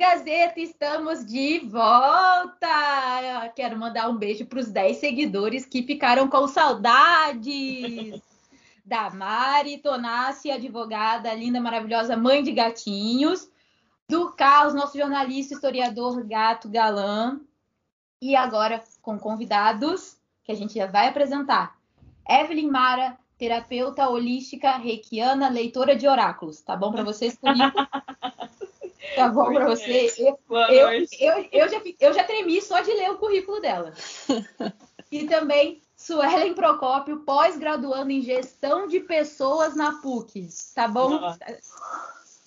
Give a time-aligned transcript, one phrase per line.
[0.00, 2.66] Gazeta, estamos de volta!
[3.54, 8.18] Quero mandar um beijo para os 10 seguidores que ficaram com saudades
[8.82, 13.50] da Mari Tonassi, advogada linda, maravilhosa, mãe de gatinhos,
[14.08, 17.38] do Carlos, nosso jornalista, historiador, gato, galã,
[18.22, 21.76] e agora com convidados que a gente já vai apresentar.
[22.26, 26.62] Evelyn Mara, terapeuta holística reikiana, leitora de oráculos.
[26.62, 27.70] Tá bom para vocês comigo?
[29.14, 30.12] Tá bom para você?
[30.18, 33.92] Eu, eu, eu, eu, já, eu já tremi só de ler o currículo dela.
[35.10, 40.48] E também Suelen Procópio, pós-graduando em gestão de pessoas na PUC.
[40.72, 41.36] Tá bom?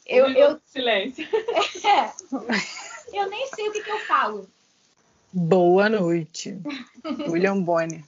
[0.06, 0.60] Eu, eu...
[0.66, 1.28] Silêncio.
[1.86, 4.50] É, eu nem sei o que, que eu falo.
[5.32, 6.58] Boa noite.
[7.28, 8.04] William Bonner.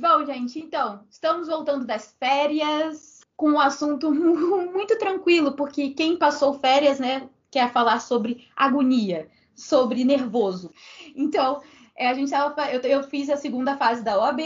[0.00, 6.58] Bom, gente, então, estamos voltando das férias com um assunto muito tranquilo, porque quem passou
[6.58, 10.72] férias, né, quer falar sobre agonia, sobre nervoso.
[11.14, 11.62] Então,
[11.96, 14.40] é, a gente tava, eu, eu fiz a segunda fase da OAB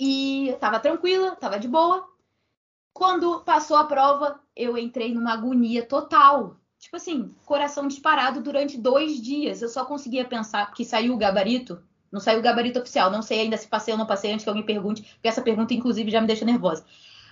[0.00, 2.04] e estava tranquila, estava de boa.
[2.92, 6.56] Quando passou a prova, eu entrei numa agonia total.
[6.80, 9.62] Tipo assim, coração disparado durante dois dias.
[9.62, 11.80] Eu só conseguia pensar, porque saiu o gabarito.
[12.10, 13.12] Não saiu o gabarito oficial.
[13.12, 15.72] Não sei ainda se passei ou não passei antes que alguém pergunte, porque essa pergunta,
[15.72, 16.84] inclusive, já me deixa nervosa.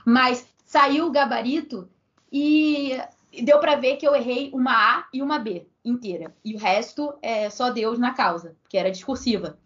[0.04, 1.88] Mas saiu o gabarito
[2.32, 2.98] e
[3.42, 6.34] deu para ver que eu errei uma A e uma B inteira.
[6.44, 9.58] E o resto é só Deus na causa, que era discursiva.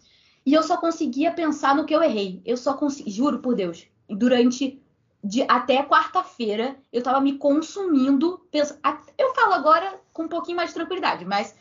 [0.44, 2.40] E eu só conseguia pensar no que eu errei.
[2.44, 4.80] Eu só consegui, juro por Deus, durante
[5.22, 8.40] de até quarta-feira eu tava me consumindo.
[8.50, 8.78] Pensa,
[9.16, 11.54] eu falo agora com um pouquinho mais de tranquilidade, mas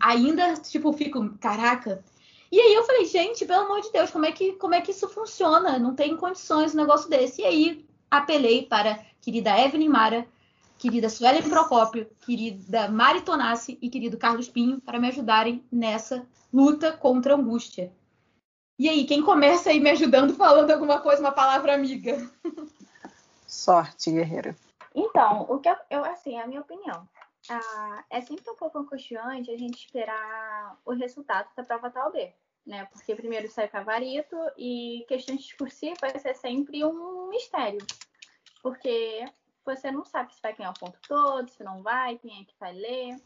[0.00, 2.04] ainda, tipo, fico, caraca.
[2.50, 4.90] E aí eu falei, gente, pelo amor de Deus, como é que, como é que
[4.90, 5.78] isso funciona?
[5.78, 7.42] Não tem condições um negócio desse.
[7.42, 10.26] E aí apelei para querida Evelyn Mara,
[10.78, 16.92] querida Suelen Procópio, querida Mari Tonassi e querido Carlos Pinho para me ajudarem nessa luta
[16.92, 17.92] contra a angústia.
[18.78, 22.30] E aí, quem começa aí me ajudando falando alguma coisa, uma palavra amiga?
[23.46, 24.54] Sorte, guerreira.
[24.94, 27.08] Então, o que eu, eu assim, a minha opinião.
[27.48, 32.32] Ah, é sempre um pouco angustiante a gente esperar o resultado da prova tal B,
[32.66, 32.86] né?
[32.86, 37.84] Porque primeiro sai o gabarito e questões discursivas ser sempre um mistério.
[38.62, 39.24] Porque
[39.64, 42.54] você não sabe se vai ganhar o ponto todo, se não vai, quem é que
[42.58, 43.16] vai ler.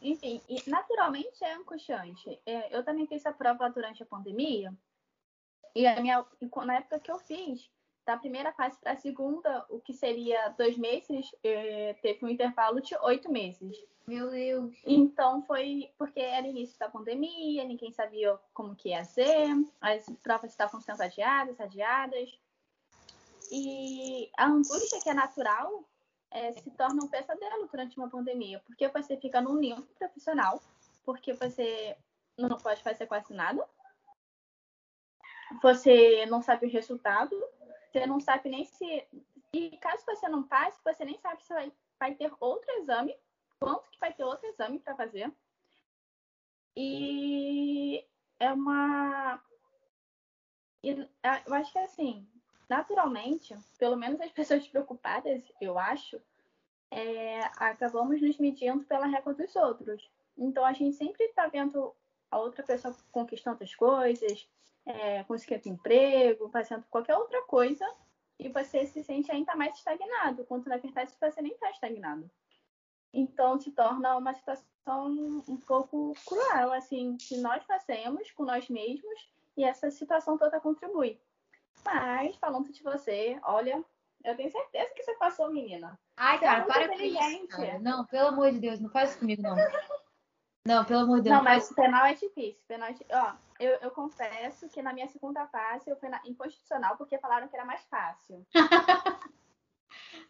[0.00, 2.40] Enfim, e naturalmente é angustiante.
[2.46, 4.72] É, eu também fiz a prova durante a pandemia,
[5.76, 6.24] e a minha,
[6.64, 7.70] na época que eu fiz,
[8.06, 12.80] da primeira fase para a segunda, o que seria dois meses, é, teve um intervalo
[12.80, 13.76] de oito meses.
[14.06, 14.72] Meu Deus!
[14.86, 19.48] Então foi porque era início da pandemia, ninguém sabia como que ia ser,
[19.80, 22.38] as provas estavam sendo adiadas, adiadas.
[23.50, 25.84] E a angústia que é natural
[26.30, 30.62] é, se torna um pesadelo durante uma pandemia, porque você fica num limbo profissional,
[31.04, 31.96] porque você
[32.38, 33.68] não pode fazer quase nada,
[35.60, 37.34] você não sabe o resultado,
[37.96, 39.06] você não sabe nem se.
[39.54, 43.16] E caso você não passe, você nem sabe se vai, vai ter outro exame,
[43.58, 45.32] quanto que vai ter outro exame para fazer.
[46.76, 48.04] E
[48.38, 49.42] é uma.
[50.82, 52.28] Eu acho que é assim,
[52.68, 56.20] naturalmente, pelo menos as pessoas preocupadas, eu acho,
[56.90, 60.06] é, acabamos nos medindo pela régua dos outros.
[60.36, 61.94] Então a gente sempre está vendo
[62.30, 64.46] a outra pessoa conquistando outras coisas,
[64.86, 67.84] é, conseguindo emprego, fazendo qualquer outra coisa,
[68.38, 72.30] e você se sente ainda mais estagnado, quando na verdade você nem está estagnado.
[73.12, 74.66] Então se torna uma situação
[75.48, 81.18] um pouco cruel, assim, que nós fazemos com nós mesmos e essa situação toda contribui.
[81.84, 83.82] Mas, falando de você, olha,
[84.24, 85.98] eu tenho certeza que você passou, menina.
[86.16, 87.48] Ai, cara, é para com isso.
[87.48, 87.78] Cara.
[87.78, 89.54] Não, pelo amor de Deus, não faz isso comigo, não.
[90.66, 91.36] Não, pelo amor de Deus.
[91.36, 92.60] Não, mas penal é difícil.
[92.66, 92.94] Penal é...
[93.16, 96.20] Ó, eu, eu confesso que na minha segunda fase eu fui na...
[96.24, 98.44] inconstitucional porque falaram que era mais fácil.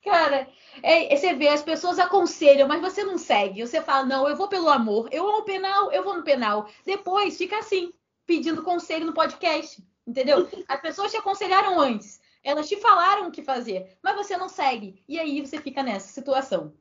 [0.05, 0.49] Cara,
[0.83, 3.67] é, você vê, as pessoas aconselham, mas você não segue.
[3.67, 5.09] Você fala, não, eu vou pelo amor.
[5.11, 6.69] Eu amo penal, eu vou no penal.
[6.85, 7.93] Depois fica assim,
[8.25, 9.82] pedindo conselho no podcast.
[10.06, 10.49] Entendeu?
[10.69, 12.21] As pessoas te aconselharam antes.
[12.44, 15.03] Elas te falaram o que fazer, mas você não segue.
[15.09, 16.73] E aí você fica nessa situação.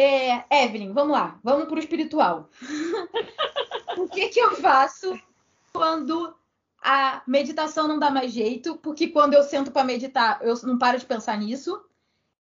[0.00, 1.40] É, Evelyn, vamos lá.
[1.42, 2.48] Vamos para o espiritual.
[3.98, 5.18] o que, que eu faço
[5.72, 6.32] quando
[6.80, 8.76] a meditação não dá mais jeito?
[8.76, 11.82] Porque quando eu sento para meditar, eu não paro de pensar nisso.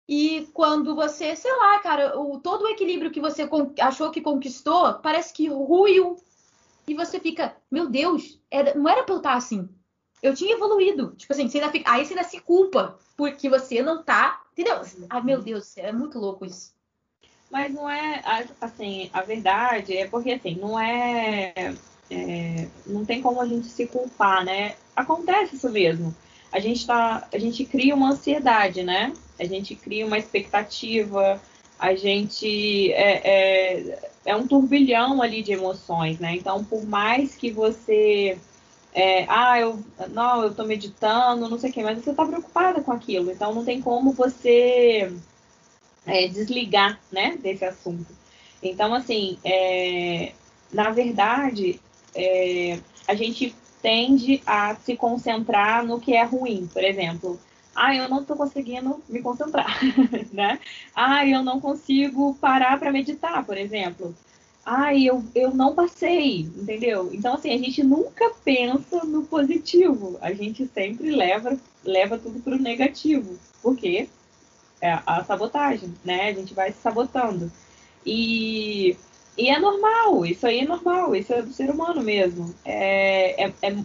[0.09, 3.47] E quando você, sei lá, cara, o, todo o equilíbrio que você
[3.79, 6.17] achou que conquistou parece que ruiu.
[6.87, 9.69] E você fica, meu Deus, era, não era pra eu estar assim
[10.23, 11.13] eu tinha evoluído.
[11.17, 14.41] Tipo assim, você ainda fica, aí você ainda se culpa porque você não tá.
[14.53, 14.81] Entendeu?
[15.09, 16.72] Ai, meu Deus, é muito louco isso.
[17.53, 18.19] Mas não é,
[18.59, 21.75] assim, a verdade é porque, assim, não é,
[22.09, 24.73] é não tem como a gente se culpar, né?
[24.95, 26.15] Acontece isso mesmo.
[26.51, 29.13] A gente tá, a gente cria uma ansiedade, né?
[29.39, 31.39] A gente cria uma expectativa,
[31.77, 36.35] a gente é, é, é um turbilhão ali de emoções, né?
[36.35, 38.35] Então, por mais que você
[38.95, 39.79] é, ah, eu
[40.09, 43.53] não, eu tô meditando, não sei o quê, mas você tá preocupada com aquilo, então
[43.53, 45.11] não tem como você
[46.05, 48.07] é, desligar né, desse assunto.
[48.61, 50.33] Então, assim, é,
[50.71, 51.79] na verdade,
[52.15, 56.69] é, a gente tende a se concentrar no que é ruim.
[56.71, 57.39] Por exemplo,
[57.75, 59.79] ah, eu não estou conseguindo me concentrar,
[60.31, 60.59] né?
[60.95, 64.15] Ah, eu não consigo parar para meditar, por exemplo.
[64.65, 67.09] Ah, eu, eu não passei, entendeu?
[67.13, 70.17] Então, assim, a gente nunca pensa no positivo.
[70.21, 73.37] A gente sempre leva, leva tudo para o negativo.
[73.61, 74.07] Por quê?
[74.83, 76.27] É a sabotagem, né?
[76.27, 77.49] A gente vai se sabotando.
[78.05, 78.97] E,
[79.37, 82.53] e é normal, isso aí é normal, isso é do ser humano mesmo.
[82.65, 83.77] É, é, é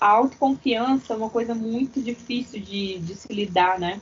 [0.00, 4.00] a autoconfiança é uma coisa muito difícil de, de se lidar, né?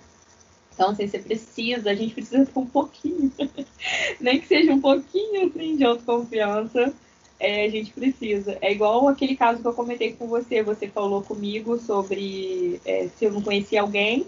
[0.73, 3.33] Então, assim, você precisa, a gente precisa ter um pouquinho,
[4.21, 6.93] nem que seja um pouquinho, assim, de autoconfiança,
[7.39, 8.59] é, a gente precisa.
[8.61, 13.25] É igual aquele caso que eu comentei com você, você falou comigo sobre é, se
[13.25, 14.27] eu não conhecia alguém,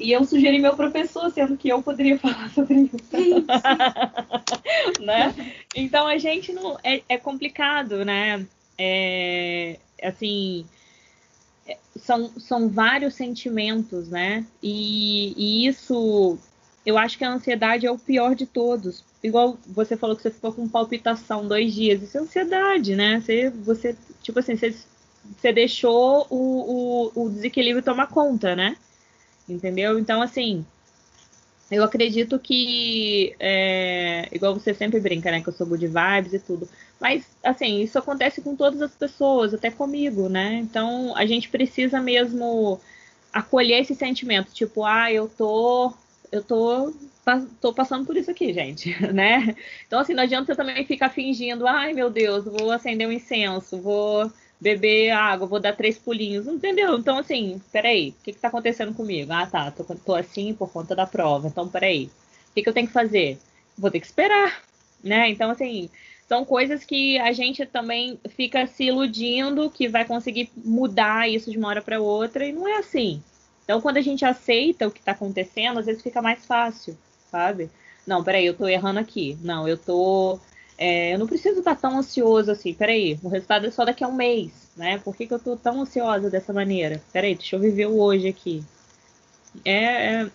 [0.00, 2.96] e eu sugeri meu professor, sendo que eu poderia falar sobre isso.
[3.10, 3.44] Sim, sim.
[5.04, 5.34] né?
[5.76, 6.78] Então a gente não.
[6.82, 8.46] É, é complicado, né?
[8.78, 10.66] É, assim.
[11.66, 14.46] É, são, são vários sentimentos, né?
[14.62, 16.38] E, e isso.
[16.84, 19.04] Eu acho que a ansiedade é o pior de todos.
[19.22, 22.02] Igual você falou que você ficou com palpitação dois dias.
[22.02, 23.20] Isso é ansiedade, né?
[23.20, 24.74] Você, você tipo assim, você,
[25.36, 28.76] você deixou o, o, o desequilíbrio tomar conta, né?
[29.50, 29.98] Entendeu?
[29.98, 30.64] Então, assim,
[31.70, 36.38] eu acredito que, é, igual você sempre brinca, né, que eu sou good vibes e
[36.40, 36.68] tudo,
[37.00, 40.54] mas, assim, isso acontece com todas as pessoas, até comigo, né?
[40.56, 42.80] Então, a gente precisa mesmo
[43.32, 45.92] acolher esse sentimento, tipo, ah, eu tô,
[46.32, 46.92] eu tô,
[47.60, 49.54] tô passando por isso aqui, gente, né?
[49.86, 53.80] Então, assim, não adianta você também ficar fingindo, ai, meu Deus, vou acender um incenso,
[53.80, 54.30] vou
[54.60, 56.98] beber água, vou dar três pulinhos, entendeu?
[56.98, 59.32] Então, assim, peraí, o que, que tá acontecendo comigo?
[59.32, 62.10] Ah, tá, tô, tô assim por conta da prova, então peraí,
[62.50, 63.38] o que, que eu tenho que fazer?
[63.76, 64.62] Vou ter que esperar,
[65.02, 65.30] né?
[65.30, 65.88] Então, assim,
[66.28, 71.58] são coisas que a gente também fica se iludindo que vai conseguir mudar isso de
[71.58, 73.22] uma hora para outra, e não é assim.
[73.64, 76.98] Então, quando a gente aceita o que está acontecendo, às vezes fica mais fácil,
[77.30, 77.70] sabe?
[78.06, 79.38] Não, peraí, eu tô errando aqui.
[79.42, 80.40] Não, eu tô
[80.80, 82.72] é, eu não preciso estar tão ansioso assim.
[82.72, 84.98] Peraí, o resultado é só daqui a um mês, né?
[84.98, 87.02] Por que, que eu tô tão ansiosa dessa maneira?
[87.12, 88.64] Peraí, deixa eu viver o hoje aqui.
[89.62, 90.30] É, é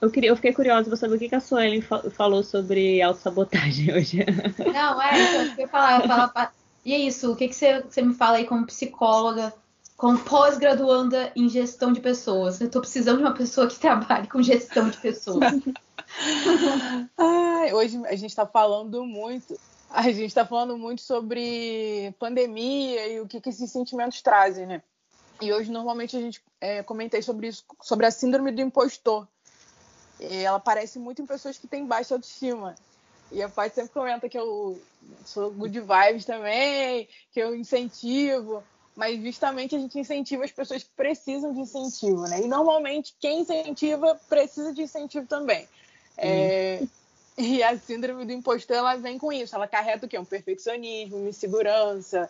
[0.00, 3.94] eu, queria, eu fiquei curiosa para saber o que, que a Suelen falou sobre autossabotagem
[3.94, 4.26] hoje.
[4.58, 6.52] Não, é, eu queria falar, falar,
[6.84, 9.54] E é isso, o que, que você, você me fala aí como psicóloga,
[9.96, 12.60] como pós-graduanda em gestão de pessoas?
[12.60, 15.62] Eu estou precisando de uma pessoa que trabalhe com gestão de pessoas.
[17.16, 19.58] Ai, hoje a gente está falando muito.
[19.88, 24.82] A gente está falando muito sobre pandemia e o que, que esses sentimentos trazem, né?
[25.40, 29.26] E hoje, normalmente, a gente é, comentei sobre isso, sobre a síndrome do impostor.
[30.20, 32.74] E ela aparece muito em pessoas que têm baixa autoestima.
[33.32, 34.80] E a pai sempre comenta que eu
[35.24, 38.62] sou good vibes também, que eu incentivo,
[38.94, 42.42] mas justamente a gente incentiva as pessoas que precisam de incentivo, né?
[42.42, 45.66] E normalmente quem incentiva precisa de incentivo também.
[46.20, 46.82] É,
[47.38, 49.54] e a síndrome do impostor, ela vem com isso.
[49.54, 50.18] Ela carrega o quê?
[50.18, 52.28] Um perfeccionismo, uma insegurança.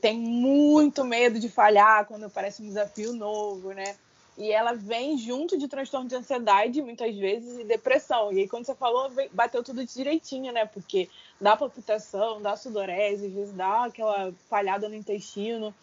[0.00, 3.96] Tem muito medo de falhar quando aparece um desafio novo, né?
[4.38, 8.32] E ela vem junto de transtorno de ansiedade, muitas vezes, e depressão.
[8.32, 10.64] E aí, quando você falou, bateu tudo direitinho, né?
[10.64, 15.74] Porque dá palpitação, dá sudorese, às vezes dá aquela falhada no intestino.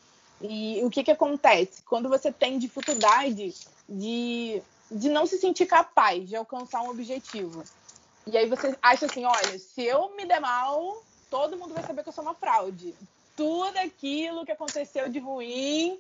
[0.42, 1.84] E o que, que acontece?
[1.84, 3.54] Quando você tem dificuldade
[3.88, 7.64] de de não se sentir capaz de alcançar um objetivo.
[8.26, 12.04] E aí você acha assim, olha, se eu me der mal, todo mundo vai saber
[12.04, 12.94] que eu sou uma fraude.
[13.36, 16.00] Tudo aquilo que aconteceu de ruim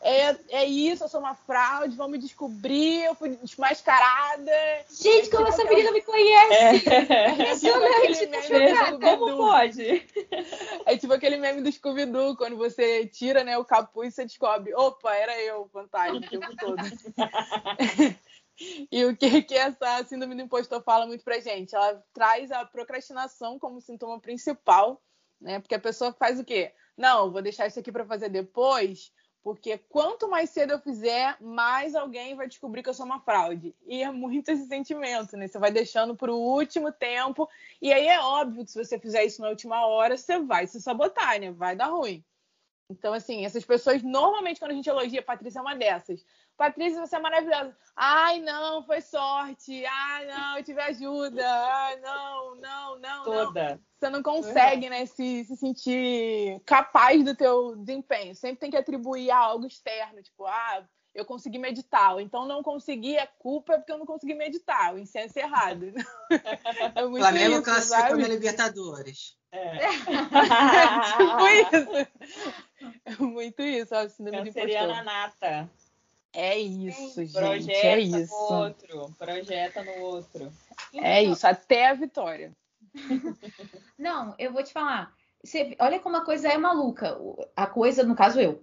[0.00, 4.52] é, é isso, eu sou uma fraude, vão me descobrir, eu fui desmascarada.
[4.88, 6.88] Gente, é, como tipo essa menina me conhece!
[6.88, 10.06] É, Impressionante, é, tá Como pode?
[10.86, 14.72] É tipo aquele meme do Scooby-Doo, quando você tira né, o capuz e você descobre,
[14.74, 16.76] opa, era eu, fantasma, o tempo todo.
[18.90, 21.74] E o que, que essa síndrome do impostor fala muito pra gente?
[21.74, 25.02] Ela traz a procrastinação como sintoma principal,
[25.40, 25.60] né?
[25.60, 26.72] Porque a pessoa faz o quê?
[26.96, 29.12] Não, vou deixar isso aqui para fazer depois,
[29.42, 33.74] Porque quanto mais cedo eu fizer, mais alguém vai descobrir que eu sou uma fraude.
[33.86, 35.46] E é muito esse sentimento, né?
[35.46, 37.48] Você vai deixando para o último tempo.
[37.80, 40.80] E aí é óbvio que se você fizer isso na última hora, você vai se
[40.82, 41.52] sabotar, né?
[41.52, 42.24] Vai dar ruim.
[42.90, 46.24] Então, assim, essas pessoas, normalmente, quando a gente elogia, Patrícia é uma dessas.
[46.58, 47.74] Patrícia, você é maravilhosa.
[47.94, 49.86] Ai, não, foi sorte.
[49.86, 51.48] Ai, não, eu tive ajuda.
[51.48, 53.24] Ai, não, não, não.
[53.24, 53.70] Toda.
[53.70, 53.80] Não.
[53.96, 58.34] Você não consegue, né, se, se sentir capaz do teu desempenho.
[58.34, 60.84] Sempre tem que atribuir a algo externo, tipo, ah,
[61.14, 62.14] eu consegui meditar.
[62.14, 64.94] Ou então não consegui, a culpa é porque eu não consegui meditar.
[64.94, 65.92] O incenso é errado.
[66.94, 69.36] É muito Flamengo isso, classificou na Libertadores.
[69.52, 69.76] É.
[69.86, 69.90] é
[71.16, 72.08] tipo isso.
[73.04, 75.70] É muito isso, ó, síndrome Canceriana nata.
[76.32, 77.32] É isso, gente.
[77.32, 78.32] Projeta é isso.
[78.32, 79.14] no outro.
[79.18, 80.52] Projeta no outro.
[80.94, 82.54] É isso, até a vitória.
[83.98, 85.12] Não, eu vou te falar.
[85.42, 87.16] Você, olha como a coisa é maluca.
[87.56, 88.62] A coisa, no caso eu.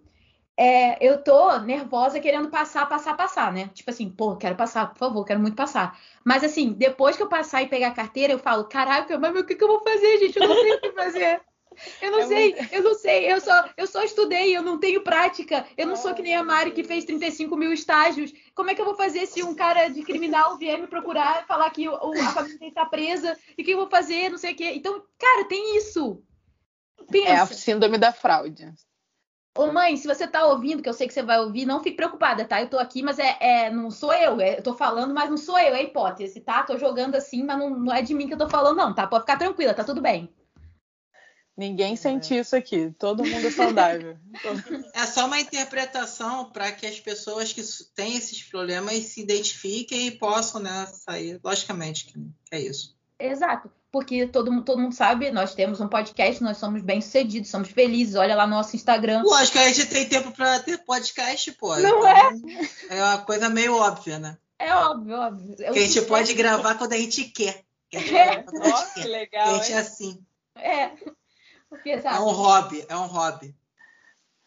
[0.58, 3.70] É, eu tô nervosa querendo passar, passar, passar, né?
[3.74, 6.00] Tipo assim, pô, quero passar, por favor, quero muito passar.
[6.24, 9.46] Mas assim, depois que eu passar e pegar a carteira, eu falo, caraca, mas o
[9.46, 10.40] que, que eu vou fazer, gente?
[10.40, 11.42] Eu não sei o que fazer.
[12.02, 12.74] Eu não é sei, muito...
[12.74, 16.14] eu não sei, eu só, eu só estudei, eu não tenho prática, eu não sou
[16.14, 18.32] que nem a Mari que fez 35 mil estágios.
[18.54, 21.48] Como é que eu vou fazer se um cara de criminal vier me procurar e
[21.48, 24.54] falar que o, a família está presa e o que eu vou fazer, não sei
[24.54, 24.72] o quê.
[24.76, 26.24] Então, cara, tem isso.
[27.10, 27.30] Pensa.
[27.30, 28.74] É a síndrome da fraude.
[29.58, 31.96] Ô mãe, se você tá ouvindo, que eu sei que você vai ouvir, não fique
[31.96, 32.62] preocupada, tá?
[32.62, 34.42] Eu tô aqui, mas é, é não sou eu.
[34.42, 36.64] É, eu tô falando, mas não sou eu, é hipótese, tá?
[36.64, 39.08] Tô jogando assim, mas não, não é de mim que eu tô falando, não, tá?
[39.08, 40.30] Pode ficar tranquila, tá tudo bem.
[41.58, 42.42] Ninguém sente é.
[42.42, 44.18] isso aqui, todo mundo é saudável.
[44.94, 47.64] é só uma interpretação para que as pessoas que
[47.96, 51.40] têm esses problemas se identifiquem e possam né, sair.
[51.42, 52.20] Logicamente que
[52.52, 52.94] é isso.
[53.18, 58.16] Exato, porque todo, todo mundo sabe, nós temos um podcast, nós somos bem-sucedidos, somos felizes,
[58.16, 59.24] olha lá no nosso Instagram.
[59.24, 61.74] Lógico, a gente tem tempo para ter podcast, pô.
[61.78, 62.98] Não então, é?
[62.98, 64.38] É uma coisa meio óbvia, né?
[64.60, 65.56] É óbvio, óbvio.
[65.56, 67.64] Que a gente pode gravar quando a gente quer.
[67.90, 68.46] Que a gente é.
[68.52, 69.48] Nossa, que legal.
[69.48, 70.20] A gente é assim.
[70.58, 70.92] É.
[71.70, 72.18] Porque, sabe?
[72.18, 73.56] É um hobby, é um hobby.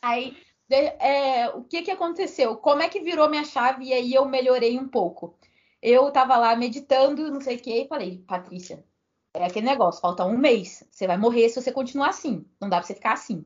[0.02, 0.36] Aí,
[0.70, 2.56] é, o que que aconteceu?
[2.56, 5.36] Como é que virou minha chave e aí eu melhorei um pouco?
[5.80, 8.84] Eu tava lá meditando, não sei o que, e falei, Patrícia,
[9.34, 12.78] é aquele negócio, falta um mês, você vai morrer se você continuar assim, não dá
[12.78, 13.44] pra você ficar assim.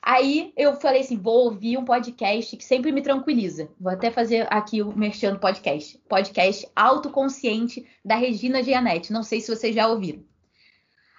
[0.00, 3.68] Aí eu falei assim, vou ouvir um podcast que sempre me tranquiliza.
[3.78, 5.98] Vou até fazer aqui o mexendo podcast.
[6.08, 9.12] Podcast Autoconsciente da Regina Gianetti.
[9.12, 10.24] Não sei se vocês já ouviram.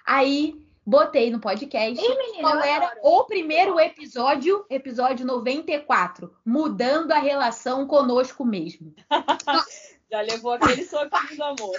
[0.04, 7.18] Aí botei no podcast Ei, menina, qual era o primeiro episódio, episódio 94, mudando a
[7.18, 8.94] relação conosco mesmo.
[10.10, 11.76] Já levou aquele soquinho do amor.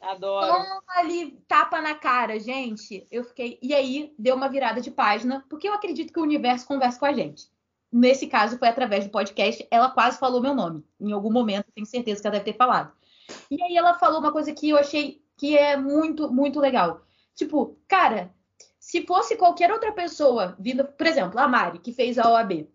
[0.00, 0.46] Adoro.
[0.46, 3.06] Toma ali, tapa na cara, gente.
[3.10, 3.58] Eu fiquei.
[3.60, 7.06] E aí, deu uma virada de página, porque eu acredito que o universo conversa com
[7.06, 7.48] a gente.
[7.90, 9.66] Nesse caso, foi através do podcast.
[9.70, 10.84] Ela quase falou meu nome.
[11.00, 12.92] Em algum momento, tenho certeza que ela deve ter falado.
[13.50, 17.02] E aí, ela falou uma coisa que eu achei que é muito, muito legal.
[17.34, 18.34] Tipo, cara,
[18.88, 22.66] se fosse qualquer outra pessoa vindo, por exemplo, a Mari, que fez a OAB,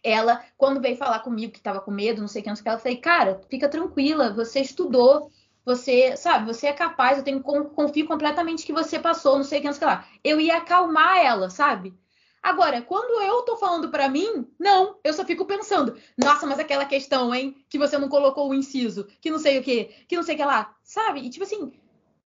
[0.00, 2.60] ela, quando veio falar comigo que estava com medo, não sei o que, não sei
[2.60, 5.32] o que, ela falei, cara, fica tranquila, você estudou,
[5.64, 9.62] você, sabe, você é capaz, eu tenho confio completamente que você passou, não sei o
[9.62, 10.08] que, não sei o que lá.
[10.22, 11.92] Eu ia acalmar ela, sabe?
[12.40, 16.84] Agora, quando eu tô falando para mim, não, eu só fico pensando, nossa, mas aquela
[16.84, 20.22] questão, hein, que você não colocou o inciso, que não sei o que, que não
[20.22, 21.18] sei o que lá, sabe?
[21.18, 21.72] E tipo assim,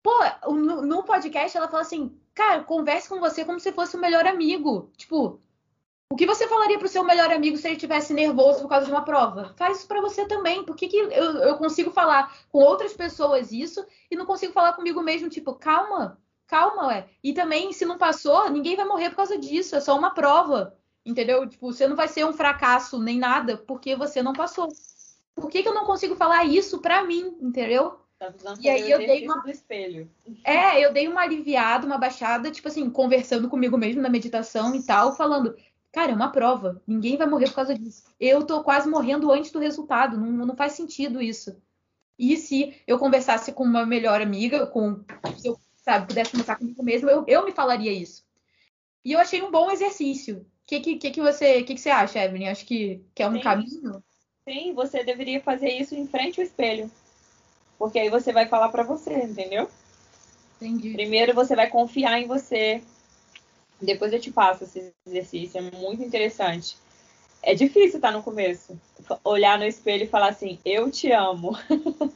[0.01, 0.13] pô,
[0.53, 4.27] no, no podcast ela fala assim, cara, converse com você como se fosse o melhor
[4.27, 4.91] amigo.
[4.97, 5.39] Tipo,
[6.11, 8.93] o que você falaria pro seu melhor amigo se ele estivesse nervoso por causa de
[8.93, 9.53] uma prova?
[9.59, 10.65] Faz isso para você também.
[10.65, 14.73] Por que, que eu, eu, consigo falar com outras pessoas isso e não consigo falar
[14.73, 15.29] comigo mesmo?
[15.29, 17.11] Tipo, calma, calma, ué.
[17.23, 19.77] E também, se não passou, ninguém vai morrer por causa disso.
[19.77, 20.75] É só uma prova.
[21.05, 21.47] Entendeu?
[21.47, 24.69] Tipo, você não vai ser um fracasso nem nada porque você não passou.
[25.35, 27.37] Por que, que eu não consigo falar isso pra mim?
[27.41, 28.01] Entendeu?
[28.61, 30.11] E aí eu dei uma do espelho.
[30.45, 34.83] É, eu dei uma aliviada, uma baixada, tipo assim, conversando comigo mesmo na meditação e
[34.83, 35.57] tal, falando,
[35.91, 38.05] cara, é uma prova, ninguém vai morrer por causa disso.
[38.21, 41.57] Eu tô quase morrendo antes do resultado, não, não faz sentido isso.
[42.19, 45.01] E se eu conversasse com uma melhor amiga, com
[45.39, 48.25] se eu sabe, pudesse conversar comigo mesmo, eu, eu me falaria isso.
[49.03, 50.39] E eu achei um bom exercício.
[50.39, 52.49] O que, que, que, você, que, que você acha, Evelyn?
[52.49, 53.41] Acho que, que é um Sim.
[53.41, 54.05] caminho?
[54.45, 56.91] Sim, você deveria fazer isso em frente ao espelho.
[57.81, 59.67] Porque aí você vai falar para você, entendeu?
[60.61, 60.93] Entendi.
[60.93, 62.83] Primeiro você vai confiar em você.
[63.81, 66.77] Depois eu te passo esse exercício, é muito interessante.
[67.43, 68.79] É difícil estar tá no começo.
[69.25, 71.57] Olhar no espelho e falar assim, eu te amo.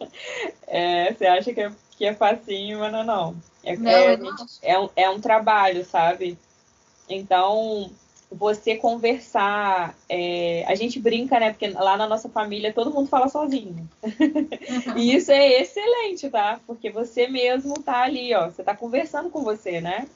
[0.68, 3.36] é, você acha que é, que é facinho, mas não, não.
[3.64, 4.18] É, não, é,
[4.60, 6.36] é, um, é um trabalho, sabe?
[7.08, 7.90] Então,
[8.30, 9.96] você conversar.
[10.08, 11.50] É, a gente brinca, né?
[11.50, 13.88] Porque lá na nossa família todo mundo fala sozinho.
[14.96, 16.60] e isso é excelente, tá?
[16.66, 18.46] Porque você mesmo tá ali, ó.
[18.46, 20.06] Você tá conversando com você, né?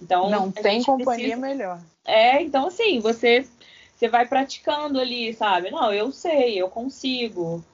[0.00, 1.36] Então, não tem companhia precisa...
[1.36, 1.80] melhor.
[2.04, 3.46] É, então assim, você
[3.94, 5.70] você vai praticando ali, sabe?
[5.70, 7.64] Não, eu sei, eu consigo.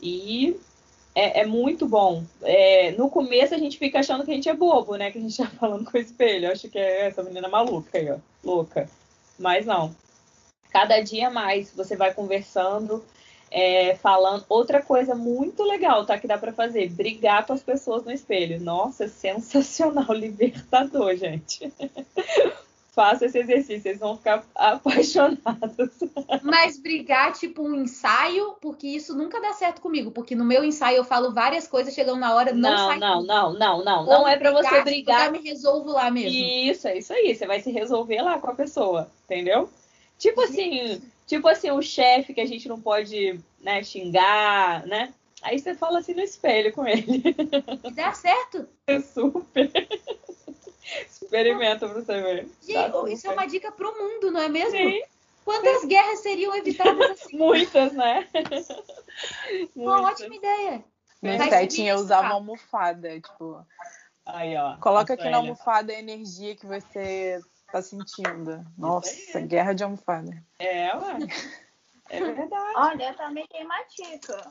[0.00, 0.56] E
[1.14, 2.24] é, é muito bom.
[2.42, 5.10] É, no começo a gente fica achando que a gente é bobo, né?
[5.10, 6.46] Que a gente tá falando com o espelho.
[6.46, 8.18] Eu acho que é essa menina maluca aí, ó.
[8.44, 8.88] Louca.
[9.38, 9.94] Mas não.
[10.70, 13.04] Cada dia mais você vai conversando,
[13.50, 14.44] é, falando.
[14.48, 16.18] Outra coisa muito legal, tá?
[16.18, 18.60] Que dá para fazer: brigar com as pessoas no espelho.
[18.60, 21.72] Nossa, sensacional, libertador, gente.
[22.98, 25.90] Faça esse exercício, vocês vão ficar apaixonados.
[26.42, 30.10] Mas brigar, tipo, um ensaio, porque isso nunca dá certo comigo.
[30.10, 32.98] Porque no meu ensaio eu falo várias coisas, chegando na hora, não, não sai.
[32.98, 34.04] Não, não, não, não.
[34.04, 35.26] Não é para você brigar.
[35.26, 36.40] Eu me resolvo lá mesmo.
[36.40, 37.36] Isso, é isso aí.
[37.36, 39.70] Você vai se resolver lá com a pessoa, entendeu?
[40.18, 45.14] Tipo assim, tipo assim, o chefe que a gente não pode, né, xingar, né?
[45.40, 47.22] Aí você fala assim no espelho com ele.
[47.84, 48.68] E dá certo?
[48.88, 49.70] É super.
[51.06, 52.48] Experimenta pra você ver.
[52.62, 54.70] Gente, tá isso é uma dica pro mundo, não é mesmo?
[54.70, 55.02] Sim.
[55.44, 57.36] Quantas guerras seriam evitadas assim?
[57.38, 58.28] Muitas, né?
[59.74, 60.84] Uma ótima ideia.
[61.22, 63.66] Minha setinha usava uma almofada, tipo.
[64.26, 64.76] Aí, ó.
[64.76, 67.40] Coloca aqui na almofada a energia que você
[67.72, 68.64] tá sentindo.
[68.76, 70.30] Nossa, guerra de almofada.
[70.58, 71.18] É, ué.
[72.10, 72.72] É verdade.
[72.76, 74.50] Olha, eu também tenho uma dica.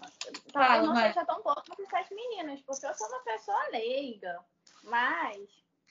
[0.51, 1.13] Fala, eu não mas...
[1.13, 4.39] seja tão boa quanto essas meninas, porque eu sou uma pessoa leiga.
[4.83, 5.37] Mas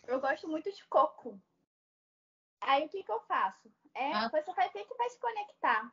[0.06, 1.40] eu gosto muito de coco.
[2.60, 3.70] Aí o que, que eu faço?
[3.94, 4.28] É, ah.
[4.28, 5.92] Você vai ter que vai se conectar.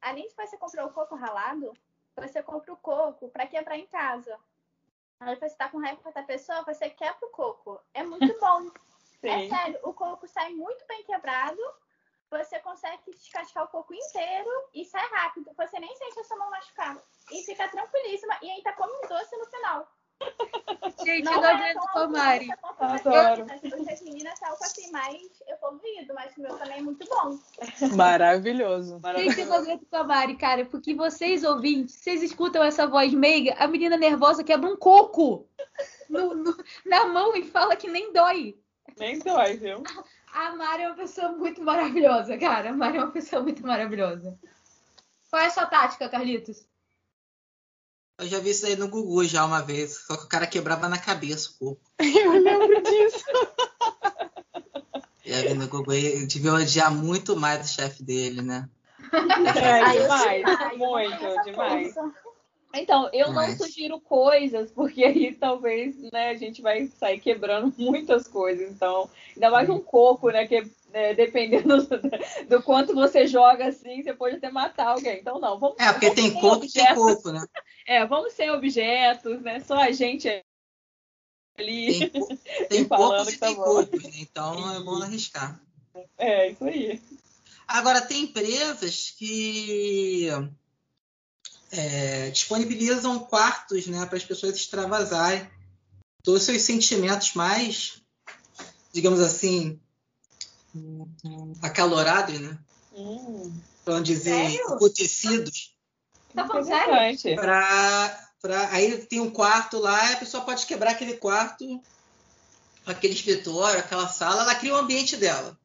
[0.00, 1.72] Além de você comprar o coco ralado,
[2.16, 4.38] você compra o coco para quebrar em casa.
[5.20, 7.80] Aí você tá com raiva da pessoa, você quebra o coco.
[7.92, 8.70] É muito bom.
[9.22, 11.60] é sério, o coco sai muito bem quebrado.
[12.30, 15.52] Você consegue descascar o coco inteiro e sai rápido.
[15.56, 17.00] Você nem sente a sua mão machucar.
[17.30, 18.36] E fica tranquilíssima.
[18.42, 19.88] E ainda come um doce no final.
[21.04, 22.40] Gente, não, não adianta tomar.
[22.78, 23.46] Adoro.
[23.90, 27.38] As meninas são assim mais evoluído, mas o meu também é muito bom.
[27.94, 29.00] Maravilhoso.
[29.16, 33.96] Gente, eu aguento tomar, cara, porque vocês ouvintes, vocês escutam essa voz meiga, a menina
[33.96, 35.46] nervosa quebra um coco
[36.08, 38.58] no, no, na mão e fala que nem dói.
[38.98, 39.82] Nem dói, viu?
[40.32, 42.70] A Mari é uma pessoa muito maravilhosa, cara.
[42.70, 44.38] A Mari é uma pessoa muito maravilhosa.
[45.30, 46.66] Qual é a sua tática, Carlitos?
[48.18, 50.88] Eu já vi isso aí no Gugu já uma vez, só que o cara quebrava
[50.88, 51.82] na cabeça o corpo.
[51.98, 53.24] Eu lembro disso.
[55.24, 58.68] Já vi no Gugu, ele devia odiar muito mais o chefe dele, né?
[59.14, 61.94] É, demais, muito, demais.
[62.74, 63.58] Então, eu Mas...
[63.58, 68.70] não sugiro coisas, porque aí talvez né, a gente vai sair quebrando muitas coisas.
[68.70, 70.46] Então, ainda mais um coco, né?
[70.46, 72.00] Que né, dependendo do,
[72.48, 75.18] do, quanto você joga assim, você pode até matar alguém.
[75.18, 75.76] Então, não, vamos.
[75.78, 77.44] É, porque vamos tem coco e tem coco, né?
[77.86, 79.60] É, vamos sem objetos, né?
[79.60, 80.28] Só a gente
[81.58, 82.10] ali.
[82.10, 84.10] Tem, tem cocos e tá tem cocos, né?
[84.16, 85.60] Então é bom arriscar.
[86.18, 87.00] É, isso aí.
[87.66, 90.28] Agora, tem empresas que
[91.76, 95.48] é, disponibilizam quartos né, para as pessoas extravasarem
[96.22, 98.02] todos os seus sentimentos mais,
[98.92, 99.78] digamos assim,
[101.62, 102.58] acalorados, né?
[102.94, 103.52] Hum.
[103.84, 105.74] Para não dizer acontecidos.
[106.34, 107.36] Tá falando sério?
[107.36, 111.82] Pra, pra, aí tem um quarto lá, a pessoa pode quebrar aquele quarto,
[112.86, 115.58] aquele escritório, aquela sala, ela cria o um ambiente dela.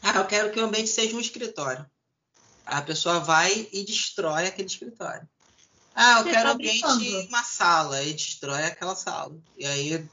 [0.00, 1.84] Ah, eu quero que o ambiente seja um escritório.
[2.68, 5.26] A pessoa vai e destrói aquele escritório.
[5.94, 9.34] Ah, eu Você quero tá ambiente uma sala e destrói aquela sala.
[9.56, 10.08] E aí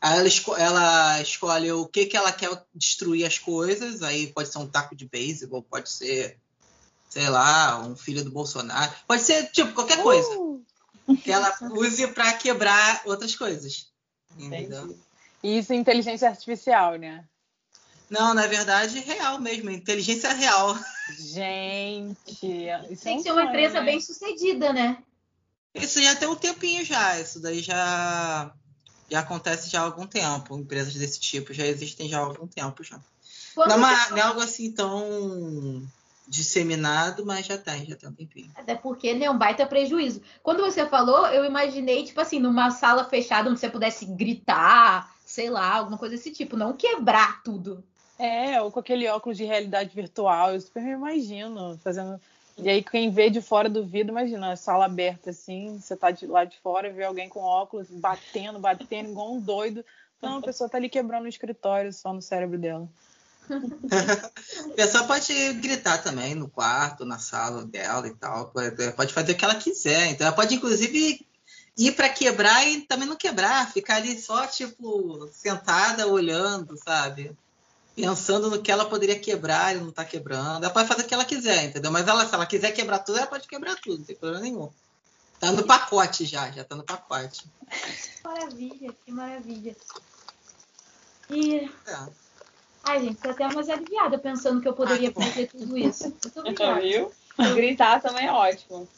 [0.00, 4.02] ela, esco ela escolhe o que, que ela quer destruir as coisas.
[4.02, 6.38] Aí pode ser um taco de beisebol, pode ser,
[7.10, 8.90] sei lá, um filho do Bolsonaro.
[9.06, 10.28] Pode ser, tipo, qualquer coisa.
[10.38, 10.64] Uh!
[11.22, 13.88] Que ela use para quebrar outras coisas.
[14.38, 14.98] Entendeu?
[15.42, 17.24] E isso é inteligência artificial, né?
[18.08, 20.78] Não, na verdade, real mesmo, inteligência real.
[21.18, 23.86] Gente, isso tem que ser uma empresa né?
[23.86, 24.98] bem sucedida, né?
[25.74, 28.52] Isso já tem um tempinho já, isso daí já,
[29.10, 30.56] já acontece já há algum tempo.
[30.56, 32.98] Empresas desse tipo já existem já há algum tempo já.
[33.56, 35.86] não, é uma, não é algo assim tão
[36.26, 38.50] disseminado, mas já tem, já tem um tempinho.
[38.56, 40.22] Até porque né, é um baita prejuízo.
[40.42, 45.50] Quando você falou, eu imaginei, tipo assim, numa sala fechada onde você pudesse gritar, sei
[45.50, 47.84] lá, alguma coisa desse tipo, não quebrar tudo.
[48.18, 52.20] É, ou com aquele óculos de realidade virtual, eu super me imagino fazendo.
[52.56, 56.10] E aí, quem vê de fora do vidro, imagina, a sala aberta assim, você tá
[56.10, 59.84] de lá de fora, vê alguém com óculos batendo, batendo, igual um doido.
[60.16, 62.88] Então, a pessoa tá ali quebrando o escritório só no cérebro dela.
[64.72, 68.50] a pessoa pode gritar também no quarto, na sala dela e tal.
[68.96, 70.06] Pode fazer o que ela quiser.
[70.06, 71.26] Então, ela pode, inclusive,
[71.76, 77.36] ir para quebrar e também não quebrar, ficar ali só, tipo, sentada, olhando, sabe?
[77.96, 80.62] Pensando no que ela poderia quebrar e não tá quebrando.
[80.62, 81.90] Ela pode fazer o que ela quiser, entendeu?
[81.90, 84.70] Mas ela, se ela quiser quebrar tudo, ela pode quebrar tudo, não tem problema nenhum.
[85.40, 87.44] Tá no pacote já, já tá no pacote.
[87.70, 89.76] Que maravilha, que maravilha.
[91.30, 91.70] E.
[91.86, 92.06] É.
[92.84, 96.04] Ai, gente, tô até mais aliviada pensando que eu poderia ah, fazer tudo isso.
[96.04, 96.80] Muito obrigada.
[96.80, 97.12] Viu?
[97.54, 98.88] Gritar também é ótimo.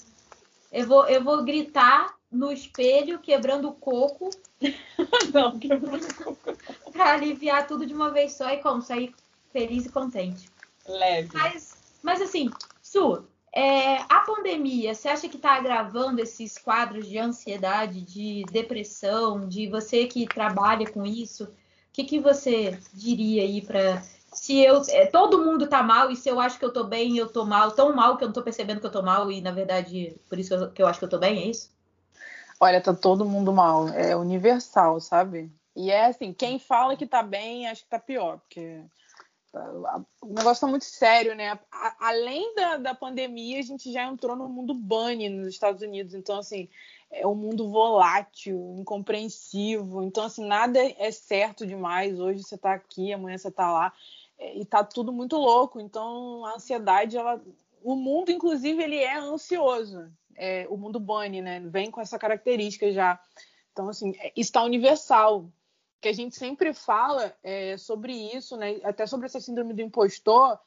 [0.73, 4.29] Eu vou, eu vou gritar no espelho, quebrando o coco.
[5.33, 6.57] Não, coco.
[6.93, 9.15] pra aliviar tudo de uma vez só e como sair
[9.53, 10.51] feliz e contente.
[10.87, 11.31] Leve.
[11.33, 12.51] Mas, mas assim,
[12.83, 19.49] Su, é, a pandemia, você acha que está agravando esses quadros de ansiedade, de depressão,
[19.49, 21.45] de você que trabalha com isso?
[21.45, 21.49] O
[21.93, 26.29] que, que você diria aí para se eu é, todo mundo tá mal e se
[26.29, 28.43] eu acho que eu tô bem, eu tô mal, tão mal que eu não tô
[28.43, 30.99] percebendo que eu tô mal e na verdade por isso que eu, que eu acho
[30.99, 31.71] que eu tô bem, é isso?
[32.61, 35.51] Olha, tá todo mundo mal, é universal, sabe?
[35.77, 38.83] E é assim, quem fala que tá bem, acho que tá pior, porque
[40.21, 41.59] o negócio tá muito sério, né?
[41.99, 46.15] Além da, da pandemia, a gente já entrou no mundo bunny nos Estados Unidos.
[46.15, 46.69] Então, assim,
[47.11, 50.03] é um mundo volátil, incompreensivo.
[50.03, 52.21] Então, assim, nada é certo demais.
[52.21, 53.93] Hoje você tá aqui, amanhã você tá lá.
[54.39, 55.81] É, e tá tudo muito louco.
[55.81, 57.41] Então, a ansiedade, ela...
[57.83, 60.11] O mundo, inclusive, ele é ansioso.
[60.41, 61.61] É, o mundo bunny, né?
[61.67, 63.21] Vem com essa característica já.
[63.73, 65.51] Então, assim, está é, universal
[66.01, 68.81] que a gente sempre fala é, sobre isso, né?
[68.85, 70.59] Até sobre essa síndrome do impostor,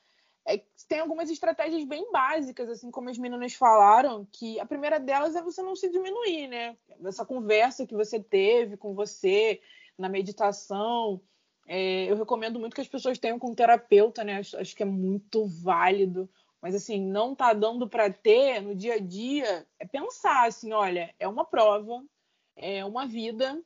[0.46, 5.36] é tem algumas estratégias bem básicas, assim como as meninas falaram, que a primeira delas
[5.36, 6.76] é você não se diminuir, né?
[7.06, 9.62] Essa conversa que você teve com você
[9.98, 11.22] na meditação.
[11.68, 14.40] É, eu recomendo muito que as pessoas tenham com um terapeuta, né?
[14.40, 16.30] Acho, acho que é muito válido.
[16.62, 21.14] Mas assim, não tá dando para ter no dia a dia, é pensar assim, olha,
[21.20, 22.04] é uma prova,
[22.56, 23.60] é uma vida,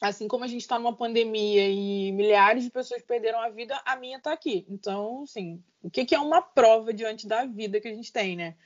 [0.00, 3.96] assim como a gente está numa pandemia e milhares de pessoas perderam a vida, a
[3.96, 4.66] minha está aqui.
[4.68, 8.36] Então, assim, o que, que, é uma prova diante da vida que a gente tem,
[8.36, 8.56] né?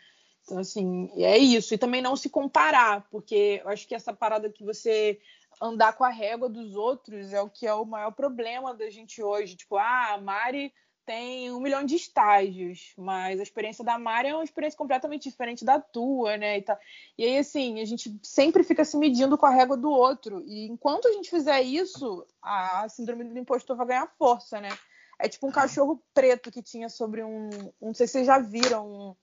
[0.43, 1.73] Então, assim, é isso.
[1.73, 5.21] E também não se comparar, porque eu acho que essa parada que você
[5.61, 9.23] andar com a régua dos outros é o que é o maior problema da gente
[9.23, 9.55] hoje.
[9.55, 10.73] Tipo, ah, a Mari
[11.05, 15.65] tem um milhão de estágios, mas a experiência da Mari é uma experiência completamente diferente
[15.65, 16.59] da tua, né?
[16.59, 16.79] E, tá...
[17.19, 20.43] e aí, assim, a gente sempre fica se medindo com a régua do outro.
[20.47, 24.71] E enquanto a gente fizer isso, a síndrome do impostor vai ganhar força, né?
[25.19, 27.51] É tipo um cachorro preto que tinha sobre um.
[27.81, 29.17] Não sei se vocês já viram um,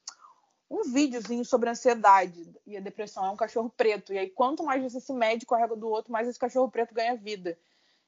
[0.69, 3.25] um videozinho sobre ansiedade e a depressão.
[3.25, 4.13] É um cachorro preto.
[4.13, 6.69] E aí, quanto mais você se mede com a régua do outro, mais esse cachorro
[6.69, 7.57] preto ganha vida.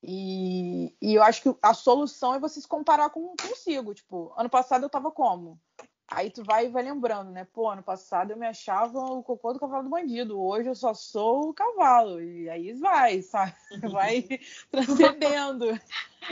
[0.03, 3.93] E, e, eu acho que a solução é você se comparar com consigo.
[3.93, 5.59] Tipo, ano passado eu tava como?
[6.07, 7.47] Aí tu vai e vai lembrando, né?
[7.53, 10.41] Pô, ano passado eu me achava o cocô do cavalo do bandido.
[10.41, 12.21] Hoje eu só sou o cavalo.
[12.21, 13.53] E aí vai, sabe?
[13.89, 14.27] Vai
[14.69, 15.67] transcendendo.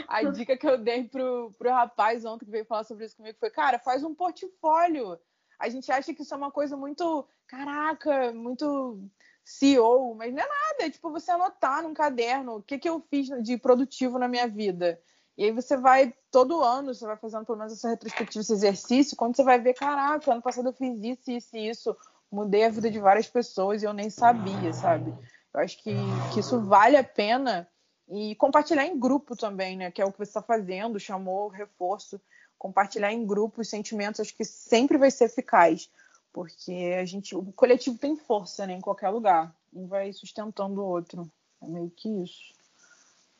[0.06, 3.38] A dica que eu dei pro, pro rapaz ontem que veio falar sobre isso comigo
[3.40, 5.18] foi, cara, faz um portfólio.
[5.58, 9.02] A gente acha que isso é uma coisa muito, caraca, muito
[9.50, 13.00] CEO, mas não é nada, é tipo você anotar num caderno o que, que eu
[13.10, 15.00] fiz de produtivo na minha vida.
[15.36, 19.16] E aí você vai, todo ano, você vai fazendo pelo menos essa retrospectiva, esse exercício,
[19.16, 21.96] quando você vai ver, caraca, ano passado eu fiz isso, isso e isso,
[22.30, 25.12] mudei a vida de várias pessoas e eu nem sabia, sabe?
[25.52, 25.94] Eu acho que,
[26.32, 27.68] que isso vale a pena
[28.08, 29.90] e compartilhar em grupo também, né?
[29.90, 32.20] Que é o que você está fazendo, chamou reforço.
[32.58, 35.90] Compartilhar em grupo os sentimentos, acho que sempre vai ser eficaz.
[36.32, 39.54] Porque a gente, o coletivo tem força, né, em qualquer lugar.
[39.72, 41.30] Um vai sustentando o outro.
[41.62, 42.54] É meio que isso.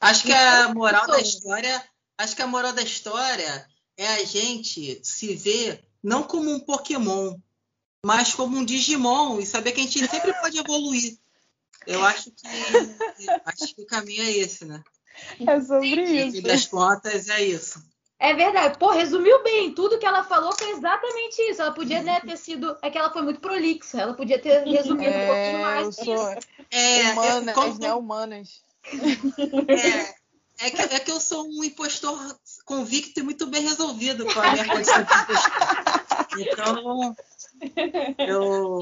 [0.00, 1.84] Acho que a moral da história,
[2.18, 7.36] acho que a moral da história é a gente se ver não como um Pokémon,
[8.04, 11.18] mas como um Digimon e saber que a gente sempre pode evoluir.
[11.86, 12.46] Eu acho que
[13.44, 14.82] acho que o caminho é esse, né?
[15.46, 16.38] É sobre isso.
[16.38, 17.82] E das contas é isso.
[18.20, 18.78] É verdade.
[18.78, 19.72] Pô, resumiu bem.
[19.72, 21.62] Tudo que ela falou foi exatamente isso.
[21.62, 22.76] Ela podia né, ter sido.
[22.82, 23.98] É que ela foi muito prolixa.
[23.98, 25.86] Ela podia ter resumido é, um pouquinho mais.
[25.86, 26.36] Eu sou
[26.70, 27.78] é, humanas, como...
[27.78, 27.94] né?
[27.94, 28.62] Humanas.
[30.60, 32.18] É, é, que, é que eu sou um impostor
[32.66, 36.36] convicto e muito bem resolvido com a minha condição de impostor.
[36.38, 37.16] Então,
[38.18, 38.80] eu.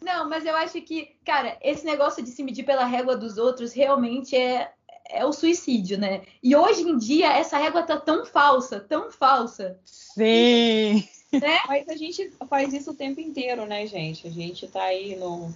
[0.00, 3.72] Não, mas eu acho que, cara, esse negócio de se medir pela régua dos outros
[3.72, 4.72] realmente é,
[5.12, 6.22] é o suicídio, né?
[6.42, 9.78] E hoje em dia essa régua tá tão falsa, tão falsa.
[9.84, 11.04] Sim.
[11.32, 11.58] Né?
[11.68, 14.26] Mas a gente faz isso o tempo inteiro, né, gente?
[14.26, 15.52] A gente tá aí no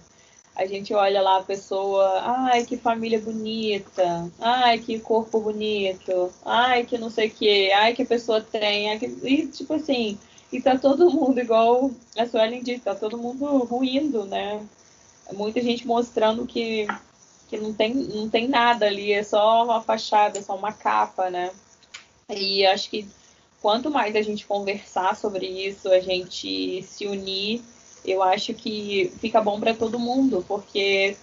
[0.55, 6.85] a gente olha lá a pessoa, ai, que família bonita, ai, que corpo bonito, ai,
[6.85, 9.05] que não sei o que, ai, que a pessoa tem, ai, que...
[9.05, 10.17] e tipo assim,
[10.51, 14.65] e tá todo mundo, igual a Suelen disse, tá todo mundo ruindo, né?
[15.33, 16.87] Muita gente mostrando que,
[17.49, 21.29] que não, tem, não tem nada ali, é só uma fachada, é só uma capa,
[21.29, 21.51] né?
[22.29, 23.07] E acho que
[23.61, 27.61] quanto mais a gente conversar sobre isso, a gente se unir,
[28.03, 31.15] eu acho que fica bom para todo mundo, porque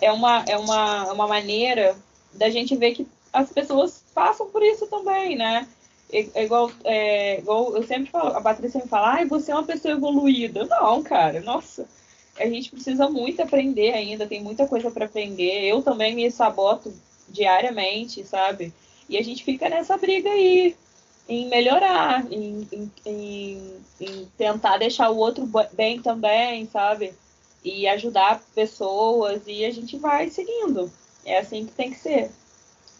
[0.00, 1.96] é uma, é uma, uma maneira
[2.32, 5.66] da gente ver que as pessoas passam por isso também, né?
[6.12, 9.64] É igual, é, igual eu sempre falo, a Patrícia me fala, ah, você é uma
[9.64, 10.64] pessoa evoluída.
[10.64, 11.88] Não, cara, nossa,
[12.38, 15.64] a gente precisa muito aprender ainda, tem muita coisa para aprender.
[15.64, 16.92] Eu também me saboto
[17.28, 18.72] diariamente, sabe?
[19.08, 20.76] E a gente fica nessa briga aí,
[21.28, 22.68] em melhorar, em,
[23.04, 27.14] em, em, tentar deixar o outro bem também, sabe?
[27.64, 30.90] E ajudar pessoas, e a gente vai seguindo.
[31.24, 32.30] É assim que tem que ser.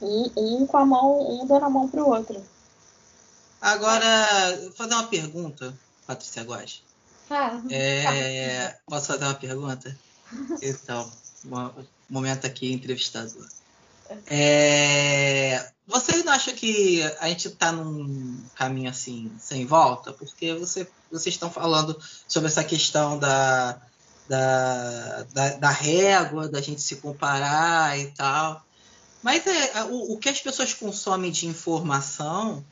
[0.01, 2.43] Um, um com a mão, um dando a mão pro outro.
[3.61, 4.07] Agora,
[4.63, 5.75] vou fazer uma pergunta,
[6.07, 6.86] Patrícia Guas.
[7.31, 9.97] Ah, É, posso fazer uma pergunta?
[10.63, 11.11] Então,
[11.45, 13.47] um momento aqui entrevistador.
[14.27, 20.13] É, vocês não acham que a gente está num caminho assim sem volta?
[20.13, 23.81] Porque você, vocês estão falando sobre essa questão da,
[24.29, 28.65] da, da, da régua, da gente se comparar e tal.
[29.23, 32.65] Mas é, o, o que as pessoas consomem de informação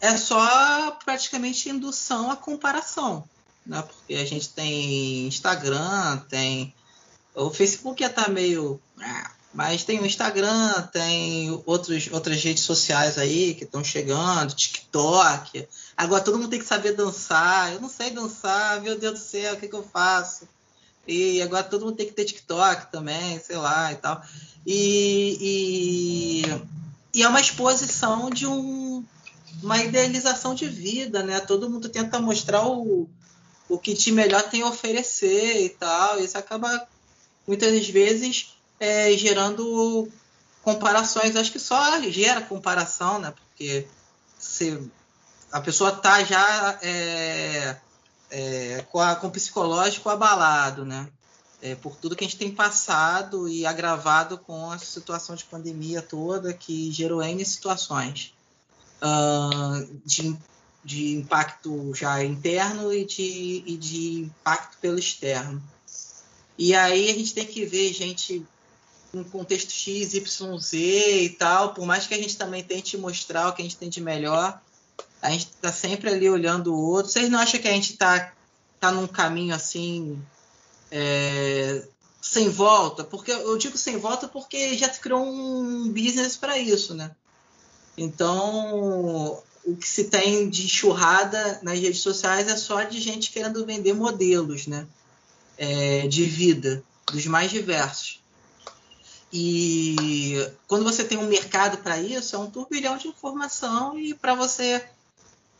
[0.00, 3.28] é só praticamente indução à comparação.
[3.68, 3.82] Né?
[3.82, 6.74] Porque a gente tem Instagram, tem.
[7.34, 8.80] O Facebook já tá meio.
[8.98, 15.68] Ah, mas tem o Instagram, tem outros, outras redes sociais aí que estão chegando, TikTok.
[15.96, 17.72] Agora todo mundo tem que saber dançar.
[17.72, 20.48] Eu não sei dançar, meu Deus do céu, o que, que eu faço?
[21.06, 24.22] E agora todo mundo tem que ter TikTok também, sei lá e tal.
[24.66, 29.02] E, e, e é uma exposição de um,
[29.62, 31.40] uma idealização de vida, né?
[31.40, 33.08] Todo mundo tenta mostrar o,
[33.68, 36.18] o que de melhor tem a oferecer e tal.
[36.18, 36.86] Isso acaba
[37.46, 40.08] muitas vezes é, gerando
[40.62, 41.36] comparações.
[41.36, 43.32] Acho que só gera comparação, né?
[43.32, 43.86] Porque
[44.38, 44.90] se
[45.50, 47.76] a pessoa tá já é,
[48.30, 51.08] é, com, a, com o psicológico abalado, né?
[51.60, 56.00] É, por tudo que a gente tem passado e agravado com a situação de pandemia
[56.00, 58.32] toda que gerou N situações
[59.02, 60.38] uh, de,
[60.84, 65.62] de impacto já interno e de, e de impacto pelo externo.
[66.56, 68.44] E aí a gente tem que ver gente
[69.12, 70.76] um contexto X, Y, Z
[71.24, 73.88] e tal, por mais que a gente também tente mostrar o que a gente tem
[73.88, 74.60] de melhor,
[75.22, 77.10] a gente está sempre ali olhando o outro.
[77.10, 78.32] Vocês não acham que a gente está
[78.78, 80.20] tá num caminho assim
[80.90, 81.82] é,
[82.20, 83.02] sem volta?
[83.02, 87.10] Porque eu digo sem volta porque já se criou um business para isso, né?
[87.96, 93.64] Então, o que se tem de churrada nas redes sociais é só de gente querendo
[93.66, 94.86] vender modelos, né?
[95.56, 98.20] É, de vida, dos mais diversos.
[99.32, 104.34] E quando você tem um mercado para isso, é um turbilhão de informação e para
[104.34, 104.82] você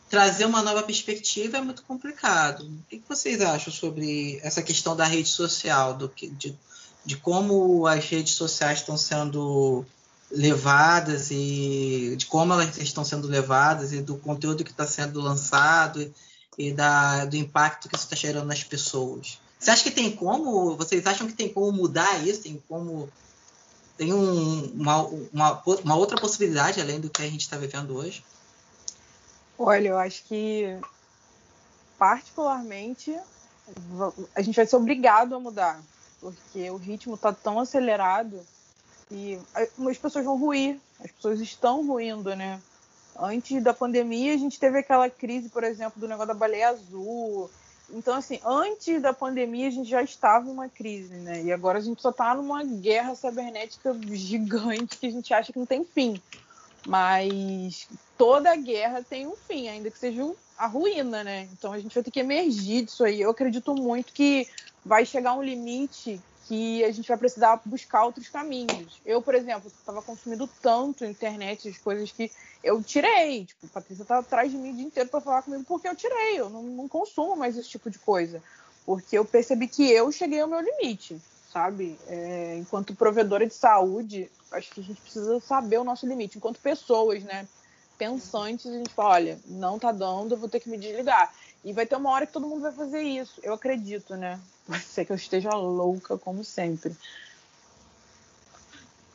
[0.09, 2.63] trazer uma nova perspectiva é muito complicado.
[2.63, 6.57] O que vocês acham sobre essa questão da rede social, do que, de,
[7.05, 9.85] de como as redes sociais estão sendo
[10.31, 16.13] levadas e de como elas estão sendo levadas e do conteúdo que está sendo lançado
[16.57, 19.39] e, da, do impacto que isso está gerando nas pessoas.
[19.59, 20.75] Você acha que tem como?
[20.75, 22.43] Vocês acham que tem como mudar isso?
[22.43, 23.09] Tem como
[23.97, 25.01] tem um, uma,
[25.33, 28.23] uma, uma, outra possibilidade além do que a gente está vivendo hoje?
[29.57, 30.79] Olha, eu acho que
[31.97, 33.13] particularmente
[34.33, 35.81] a gente vai ser obrigado a mudar,
[36.21, 38.39] porque o ritmo está tão acelerado
[39.11, 42.61] e as pessoas vão ruir, as pessoas estão ruindo, né?
[43.17, 47.49] Antes da pandemia, a gente teve aquela crise, por exemplo, do negócio da baleia azul,
[47.91, 51.43] então, assim, antes da pandemia a gente já estava em uma crise, né?
[51.43, 55.59] E agora a gente só está numa guerra cibernética gigante que a gente acha que
[55.59, 56.21] não tem fim.
[56.85, 61.49] Mas toda guerra tem um fim, ainda que seja a ruína, né?
[61.51, 63.21] Então a gente vai ter que emergir disso aí.
[63.21, 64.47] Eu acredito muito que
[64.85, 68.99] vai chegar um limite que a gente vai precisar buscar outros caminhos.
[69.05, 72.31] Eu, por exemplo, estava consumindo tanto internet, as coisas que
[72.63, 73.45] eu tirei.
[73.45, 75.95] Tipo, a Patrícia tá atrás de mim o dia inteiro para falar comigo porque eu
[75.95, 76.39] tirei.
[76.39, 78.41] Eu não, não, consumo mais esse tipo de coisa.
[78.83, 81.21] Porque eu percebi que eu cheguei ao meu limite,
[81.53, 81.95] sabe?
[82.07, 86.39] É, enquanto provedora de saúde, acho que a gente precisa saber o nosso limite.
[86.39, 87.47] Enquanto pessoas, né?
[87.95, 91.31] Pensantes, a gente fala, olha, não tá dando, eu vou ter que me desligar.
[91.63, 93.39] E vai ter uma hora que todo mundo vai fazer isso.
[93.43, 94.39] Eu acredito, né?
[94.65, 96.95] Pode ser que eu esteja louca, como sempre.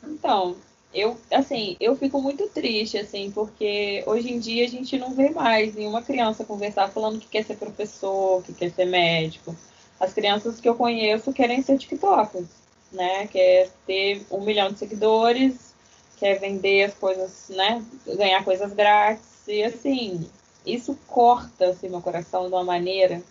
[0.02, 0.56] Então,
[0.92, 5.30] eu, assim, eu fico muito triste, assim, porque hoje em dia a gente não vê
[5.30, 9.56] mais nenhuma criança conversar falando que quer ser professor, que quer ser médico.
[9.98, 12.46] As crianças que eu conheço querem ser TikTokers,
[12.92, 13.26] né?
[13.26, 15.74] Quer ter um milhão de seguidores,
[16.16, 17.84] quer vender as coisas, né?
[18.06, 19.24] Ganhar coisas grátis.
[19.48, 20.28] E assim,
[20.66, 23.22] isso corta assim, meu coração de uma maneira.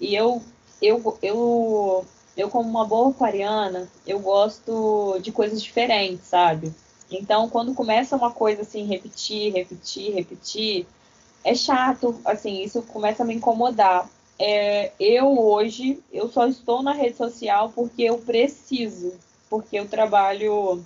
[0.00, 0.42] E eu,
[0.80, 6.72] eu, eu eu como uma boa aquariana, eu gosto de coisas diferentes, sabe?
[7.10, 10.86] Então, quando começa uma coisa assim, repetir, repetir, repetir,
[11.44, 14.08] é chato, assim, isso começa a me incomodar.
[14.38, 19.12] É, eu hoje, eu só estou na rede social porque eu preciso,
[19.50, 20.82] porque eu trabalho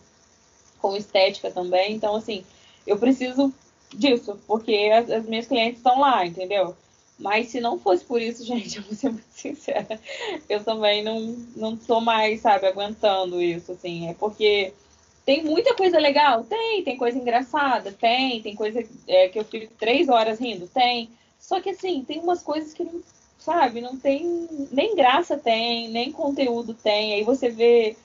[0.80, 2.44] com estética também, então, assim,
[2.86, 3.52] eu preciso
[3.92, 6.76] disso, porque as, as minhas clientes estão lá, entendeu?
[7.18, 10.00] Mas se não fosse por isso, gente, eu vou ser muito sincera,
[10.48, 11.20] eu também não,
[11.56, 14.08] não tô mais, sabe, aguentando isso, assim.
[14.08, 14.72] É porque
[15.24, 16.44] tem muita coisa legal?
[16.44, 16.82] Tem.
[16.84, 17.92] Tem coisa engraçada?
[17.92, 18.42] Tem.
[18.42, 20.68] Tem coisa é, que eu fico três horas rindo?
[20.68, 21.10] Tem.
[21.38, 23.02] Só que, assim, tem umas coisas que não,
[23.38, 24.48] sabe, não tem.
[24.70, 27.14] Nem graça tem, nem conteúdo tem.
[27.14, 27.96] Aí você vê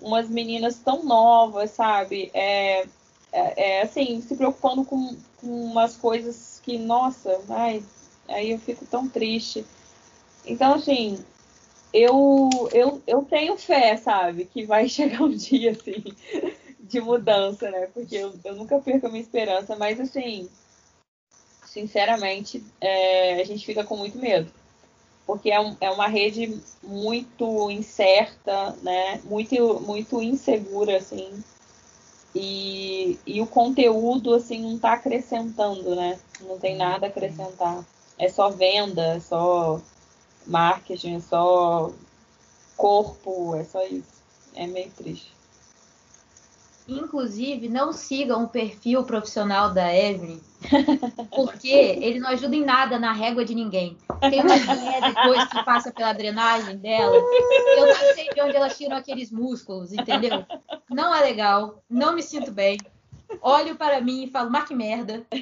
[0.00, 2.30] umas meninas tão novas, sabe?
[2.34, 2.86] É,
[3.32, 7.82] é, é assim, se preocupando com, com umas coisas que, nossa, ai,
[8.28, 9.64] Aí eu fico tão triste.
[10.44, 11.24] Então, assim,
[11.92, 16.04] eu, eu, eu tenho fé, sabe, que vai chegar um dia, assim,
[16.80, 17.88] de mudança, né?
[17.92, 20.48] Porque eu, eu nunca perco a minha esperança, mas, assim,
[21.64, 24.50] sinceramente, é, a gente fica com muito medo.
[25.26, 29.20] Porque é, um, é uma rede muito incerta, né?
[29.24, 31.42] Muito, muito insegura, assim.
[32.38, 36.18] E, e o conteúdo, assim, não está acrescentando, né?
[36.42, 37.84] Não tem nada a acrescentar
[38.18, 39.80] é só venda, é só
[40.46, 41.90] marketing, é só
[42.76, 44.16] corpo, é só isso.
[44.54, 45.34] É meio triste.
[46.88, 50.40] Inclusive, não sigam o perfil profissional da Evelyn,
[51.34, 53.98] porque ele não ajuda em nada na régua de ninguém.
[54.20, 58.78] Tem uma mulher depois que passa pela drenagem dela, eu não sei de onde elas
[58.78, 60.46] tiram aqueles músculos, entendeu?
[60.90, 62.78] Não é legal, não me sinto bem
[63.40, 65.26] olho para mim e falo, marque merda.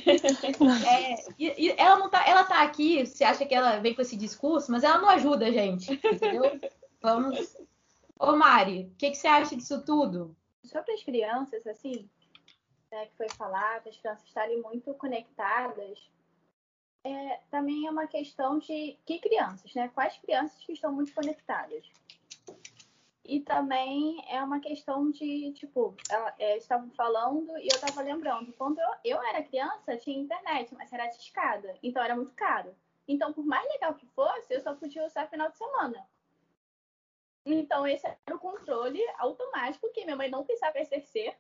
[0.87, 4.03] É, e, e, ela não tá, ela tá aqui, você acha que ela vem com
[4.03, 6.61] esse discurso, mas ela não ajuda a gente, entendeu?
[7.03, 7.57] Vamos.
[8.19, 10.37] Ô Mari, o que, que você acha disso tudo?
[10.65, 12.09] Sobre as crianças, assim,
[12.91, 15.99] né, que foi falado, as crianças estarem muito conectadas,
[17.05, 19.91] é, também é uma questão de que crianças, né?
[19.95, 21.85] Quais crianças que estão muito conectadas?
[23.25, 25.97] E também é uma questão de, tipo,
[26.39, 30.93] é, estavam falando e eu estava lembrando, quando eu, eu era criança, tinha internet, mas
[30.93, 32.77] era discada, então era muito caro.
[33.09, 36.07] Então, por mais legal que fosse, eu só podia usar final de semana.
[37.47, 41.35] Então, esse era o controle automático que minha mãe não precisava exercer,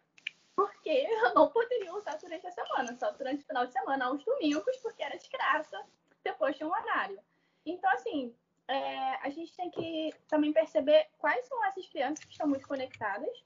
[0.56, 4.24] porque eu não poderia usar durante a semana, só durante o final de semana, aos
[4.24, 5.84] domingos, porque era de graça,
[6.22, 7.18] depois tinha um horário.
[7.66, 8.34] Então, assim,
[8.68, 13.44] é, a gente tem que também perceber quais são essas crianças que estão muito conectadas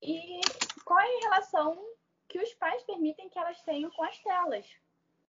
[0.00, 0.40] e
[0.84, 1.84] qual é a relação
[2.28, 4.66] que os pais permitem que elas tenham com as telas.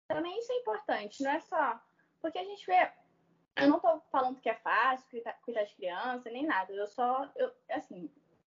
[0.06, 1.80] Também isso é importante, não é só.
[2.20, 2.90] Porque a gente vê.
[3.56, 6.72] Eu não estou falando que é fácil cuidar de criança, nem nada.
[6.72, 7.30] Eu só.
[7.36, 8.10] Eu, assim,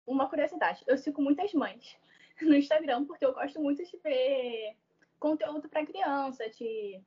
[0.05, 0.83] uma curiosidade.
[0.87, 1.97] Eu sigo muitas mães
[2.41, 4.75] no Instagram, porque eu gosto muito de ver
[5.19, 7.01] conteúdo para criança, de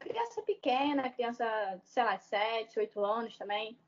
[0.00, 1.44] criança pequena, criança,
[1.84, 3.78] sei lá, 7, 8 anos também.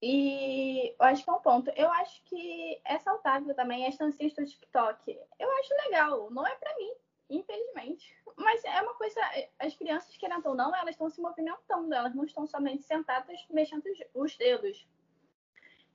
[0.00, 1.70] E eu acho que é um ponto.
[1.76, 5.18] Eu acho que é saudável também as dancinhas do TikTok.
[5.38, 6.30] Eu acho legal.
[6.30, 6.92] Não é para mim,
[7.30, 8.16] infelizmente.
[8.36, 9.20] Mas é uma coisa.
[9.60, 11.94] As crianças, querendo ou não, elas estão se movimentando.
[11.94, 13.84] Elas não estão somente sentadas mexendo
[14.14, 14.88] os dedos.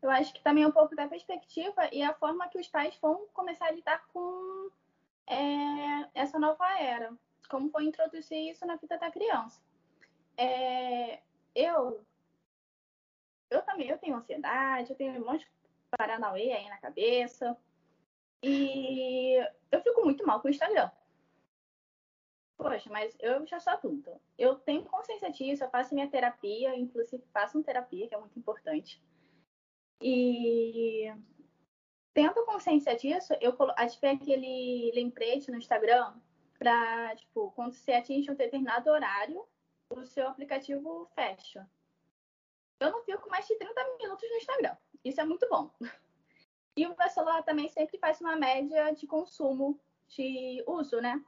[0.01, 2.95] Eu acho que também é um pouco da perspectiva e a forma que os pais
[3.01, 4.69] vão começar a lidar com
[5.27, 7.11] é, essa nova era
[7.47, 9.61] como foi introduzir isso na vida da criança.
[10.37, 11.21] É,
[11.55, 12.05] eu,
[13.49, 15.51] eu também eu tenho ansiedade, eu tenho um monte de
[15.97, 17.57] paranauê aí na cabeça.
[18.43, 19.35] E
[19.71, 20.91] eu fico muito mal com o Instagram.
[22.57, 24.19] Poxa, mas eu já sou adulta.
[24.37, 28.37] Eu tenho consciência disso, eu faço minha terapia, inclusive faço uma terapia, que é muito
[28.37, 29.01] importante.
[30.01, 31.13] E
[32.13, 36.15] tendo consciência disso, eu ativei aquele lembrete no Instagram
[36.57, 39.45] para, tipo, quando você atinge um determinado horário,
[39.89, 41.69] o seu aplicativo fecha.
[42.79, 44.77] Eu não fico mais de 30 minutos no Instagram.
[45.03, 45.71] Isso é muito bom.
[46.75, 49.79] E o meu celular também sempre faz uma média de consumo
[50.09, 51.23] de uso, né?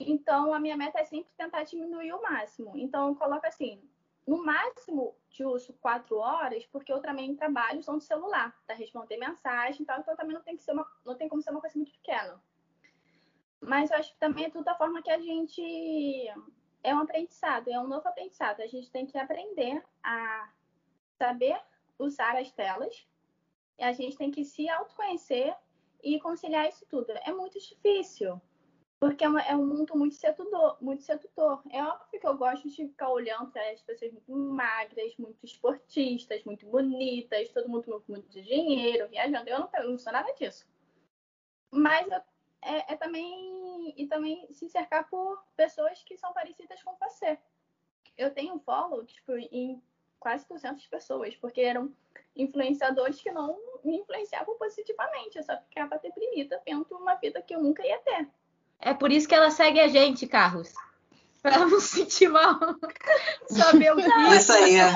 [0.00, 2.76] Então, a minha meta é sempre tentar diminuir o máximo.
[2.76, 3.80] Então, eu coloco assim,
[4.26, 9.16] no máximo de uso quatro horas, porque eu também trabalho só no celular, para responder
[9.16, 11.60] mensagem e tal, então também não tem, que ser uma, não tem como ser uma
[11.60, 12.40] coisa muito pequena.
[13.60, 15.62] Mas eu acho que também é tudo da forma que a gente.
[16.82, 18.60] É um aprendizado, é um novo aprendizado.
[18.60, 20.50] A gente tem que aprender a
[21.18, 21.60] saber
[21.98, 23.06] usar as telas,
[23.78, 25.54] e a gente tem que se autoconhecer
[26.02, 27.10] e conciliar isso tudo.
[27.24, 28.40] É muito difícil,
[29.00, 31.62] porque é, é um mundo muito sedutor, muito sedutor.
[31.70, 36.44] É óbvio que eu gosto de ficar olhando para as pessoas muito magras, muito esportistas,
[36.44, 39.48] muito bonitas, todo mundo com muito dinheiro, viajando.
[39.48, 40.66] Eu não, eu não sou nada disso.
[41.70, 42.20] Mas eu,
[42.62, 47.38] é, é, também e também se cercar por pessoas que são parecidas com você.
[48.16, 49.80] Eu tenho um follow tipo, em
[50.18, 51.92] quase 200 pessoas, porque eram
[52.34, 55.38] influenciadores que não me influenciavam positivamente.
[55.38, 58.28] Eu só ficava deprimida vendo uma vida que eu nunca ia ter.
[58.80, 60.72] É por isso que ela segue a gente, Carlos.
[61.42, 62.58] Pra não se sentir mal.
[63.46, 64.36] Saber o que.
[64.36, 64.76] Isso aí.
[64.76, 64.90] É.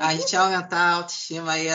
[0.00, 1.66] A gente aumentar a autoestima aí.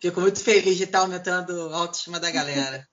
[0.00, 2.86] Fico muito feliz de estar aumentando a autoestima da galera.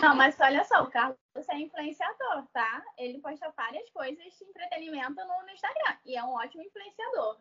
[0.00, 1.18] Não, mas olha só, o Carlos
[1.50, 2.82] é influenciador, tá?
[2.96, 5.96] Ele posta várias coisas de entretenimento no, no Instagram.
[6.04, 7.38] E é um ótimo influenciador.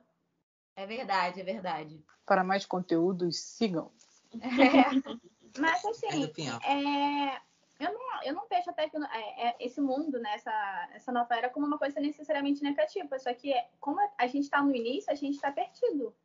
[0.76, 2.04] É verdade, é verdade.
[2.26, 3.92] Para mais conteúdos, sigam.
[5.56, 5.62] É.
[5.62, 6.26] Mas assim,
[6.64, 7.42] é,
[7.80, 11.36] eu, não, eu não vejo até que é, é, esse mundo, né, essa, essa nova
[11.36, 13.20] era, como uma coisa necessariamente negativa.
[13.20, 16.16] Só que, como a gente está no início, a gente está perdido.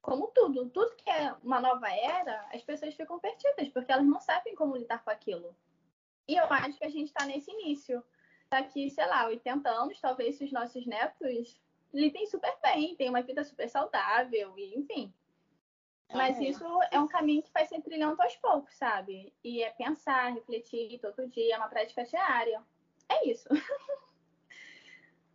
[0.00, 0.70] Como tudo.
[0.70, 4.76] Tudo que é uma nova era, as pessoas ficam perdidas, porque elas não sabem como
[4.76, 5.54] lidar com aquilo.
[6.28, 8.02] E eu acho que a gente está nesse início.
[8.48, 11.60] Daqui, sei lá, 80 anos, talvez os nossos netos
[11.92, 15.12] lidem super bem, têm uma vida super saudável, e enfim.
[16.12, 16.44] Mas é.
[16.44, 19.32] isso é um caminho que vai se trilhando aos poucos, sabe?
[19.44, 22.60] E é pensar, refletir todo dia, é uma prática diária.
[23.08, 23.48] É isso.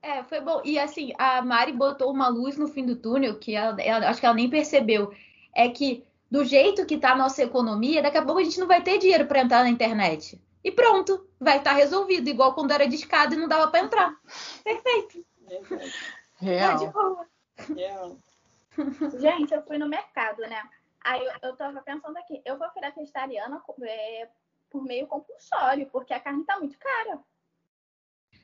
[0.02, 0.62] É, foi bom.
[0.64, 4.20] E assim, a Mari botou uma luz no fim do túnel que ela, ela, acho
[4.20, 5.12] que ela nem percebeu.
[5.52, 8.68] É que do jeito que tá a nossa economia, daqui a pouco a gente não
[8.68, 10.40] vai ter dinheiro para entrar na internet.
[10.64, 13.84] E pronto, vai estar tá resolvido, igual quando era de escada e não dava para
[13.84, 14.16] entrar.
[14.64, 15.26] Perfeito.
[16.38, 16.78] Real.
[16.78, 17.28] Tá de boa.
[17.76, 18.18] Real.
[19.20, 20.70] Gente, eu fui no mercado, né?
[21.04, 24.30] Aí eu, eu tava pensando aqui, eu vou virar vegetariana é,
[24.70, 27.20] por meio compulsório, porque a carne tá muito cara.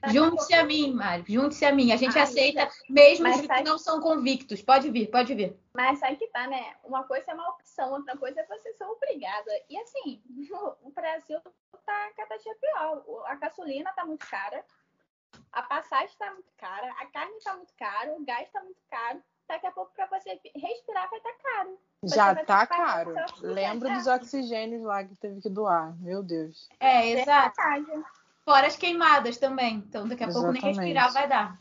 [0.08, 1.26] Junte-se a mim, Mário.
[1.28, 1.92] Junte-se a mim.
[1.92, 4.62] A gente Ai, aceita, mesmo os que não são convictos.
[4.62, 5.60] Pode vir, pode vir.
[5.74, 6.76] Mas sabe que tá, né?
[6.84, 9.52] Uma coisa é uma opção, outra coisa é você ser obrigada.
[9.70, 10.22] E assim,
[10.82, 11.40] o Brasil
[11.86, 13.04] tá cada dia pior.
[13.28, 14.66] A gasolina tá muito cara,
[15.52, 19.22] a passagem tá muito cara, a carne tá muito cara, o gás tá muito caro
[19.52, 21.78] daqui a pouco para você respirar vai estar tá caro.
[22.02, 23.14] Você Já tá caro.
[23.42, 25.94] Lembro dos oxigênios lá que teve que doar.
[26.00, 26.70] Meu Deus.
[26.80, 27.56] É, exato.
[28.44, 29.76] Fora as queimadas também.
[29.76, 30.62] Então, daqui a Exatamente.
[30.62, 31.60] pouco nem respirar vai dar.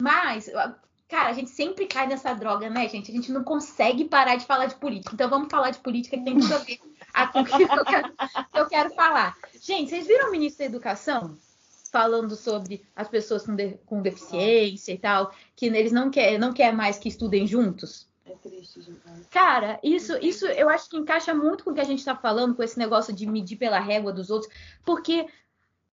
[0.00, 0.50] Mas,
[1.08, 3.10] cara, a gente sempre cai nessa droga, né, gente?
[3.10, 5.14] A gente não consegue parar de falar de política.
[5.14, 6.78] Então, vamos falar de política que tem tudo a ver
[7.32, 8.12] com o que eu quero,
[8.52, 9.36] que eu quero falar.
[9.60, 11.36] Gente, vocês viram o ministro da Educação?
[11.90, 16.52] Falando sobre as pessoas com, de, com deficiência e tal, que eles não querem não
[16.52, 18.08] quer mais que estudem juntos.
[18.24, 18.80] É triste.
[19.30, 22.54] Cara, isso, isso eu acho que encaixa muito com o que a gente está falando,
[22.54, 24.52] com esse negócio de medir pela régua dos outros,
[24.84, 25.26] porque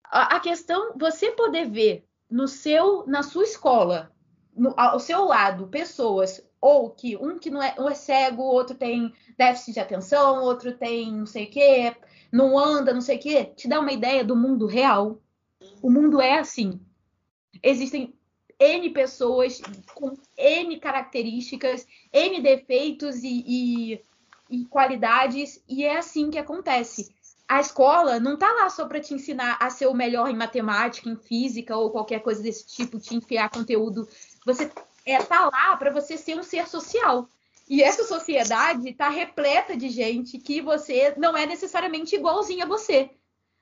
[0.03, 4.11] a, a questão, você poder ver no seu, na sua escola,
[4.55, 8.73] no, ao seu lado, pessoas ou que um que não é, um é cego, outro
[8.73, 11.93] tem déficit de atenção, outro tem não sei o quê,
[12.31, 15.19] não anda, não sei o quê, te dá uma ideia do mundo real.
[15.81, 16.79] O mundo é assim.
[17.61, 18.13] Existem
[18.59, 19.61] N pessoas
[19.93, 24.01] com N características, N defeitos e, e,
[24.49, 27.13] e qualidades, e é assim que acontece.
[27.47, 31.09] A escola não está lá só para te ensinar a ser o melhor em matemática,
[31.09, 34.07] em física ou qualquer coisa desse tipo, te enfiar conteúdo.
[34.45, 34.71] Você
[35.05, 37.27] é tá lá para você ser um ser social.
[37.69, 43.09] E essa sociedade está repleta de gente que você não é necessariamente igualzinho a você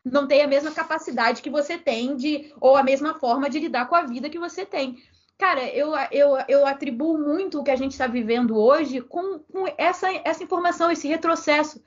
[0.03, 3.87] não tem a mesma capacidade que você tem de, ou a mesma forma de lidar
[3.87, 4.97] com a vida que você tem.
[5.37, 9.65] Cara, eu, eu, eu atribuo muito o que a gente está vivendo hoje com, com
[9.77, 11.83] essa, essa informação, esse retrocesso.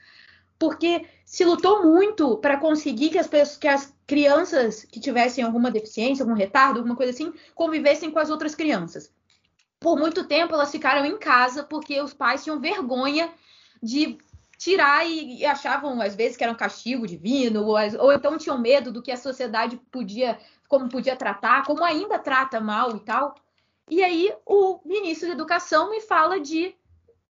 [0.59, 5.71] Porque se lutou muito para conseguir que as, pessoas, que as crianças que tivessem alguma
[5.71, 9.13] deficiência, algum retardo, alguma coisa assim, convivessem com as outras crianças.
[9.81, 13.33] Por muito tempo elas ficaram em casa porque os pais tinham vergonha
[13.83, 14.17] de
[14.59, 18.59] tirar e, e, achavam às vezes que era um castigo divino, ou, ou, então tinham
[18.59, 20.39] medo do que a sociedade podia,
[20.69, 23.35] como podia tratar, como ainda trata mal e tal.
[23.91, 26.75] E aí o ministro da Educação me fala de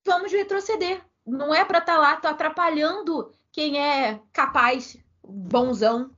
[0.05, 1.01] vamos retroceder.
[1.25, 4.97] Não é para estar tá lá, tô atrapalhando quem é capaz.
[5.23, 6.11] bonzão.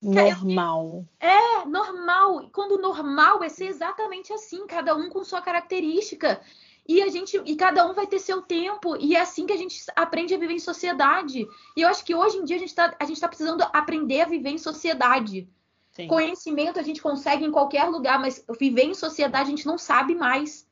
[0.00, 1.04] Normal.
[1.20, 2.50] É, normal.
[2.52, 6.40] Quando normal é ser exatamente assim, cada um com sua característica.
[6.88, 9.56] E a gente e cada um vai ter seu tempo e é assim que a
[9.56, 11.46] gente aprende a viver em sociedade.
[11.76, 14.22] E eu acho que hoje em dia a gente está a gente tá precisando aprender
[14.22, 15.48] a viver em sociedade.
[15.92, 16.08] Sim.
[16.08, 20.14] Conhecimento a gente consegue em qualquer lugar, mas viver em sociedade a gente não sabe
[20.14, 20.66] mais.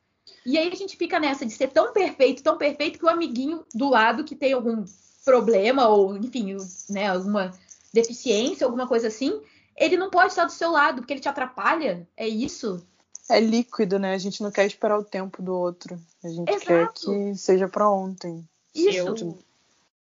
[0.45, 3.63] E aí a gente fica nessa de ser tão perfeito, tão perfeito que o amiguinho
[3.73, 4.83] do lado que tem algum
[5.23, 6.57] problema ou enfim,
[6.89, 7.51] né, alguma
[7.93, 9.39] deficiência, alguma coisa assim,
[9.77, 12.07] ele não pode estar do seu lado porque ele te atrapalha.
[12.17, 12.85] É isso?
[13.29, 14.13] É líquido, né?
[14.13, 15.99] A gente não quer esperar o tempo do outro.
[16.23, 16.65] A gente Exato.
[16.65, 18.47] quer que seja para ontem.
[18.75, 18.97] Isso.
[18.97, 19.37] Eu,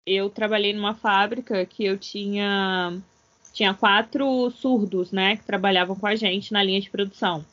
[0.06, 3.02] eu trabalhei numa fábrica que eu tinha
[3.52, 7.44] tinha quatro surdos, né, que trabalhavam com a gente na linha de produção.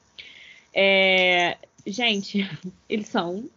[0.73, 1.57] É,
[1.87, 2.49] gente,
[2.89, 3.49] eles são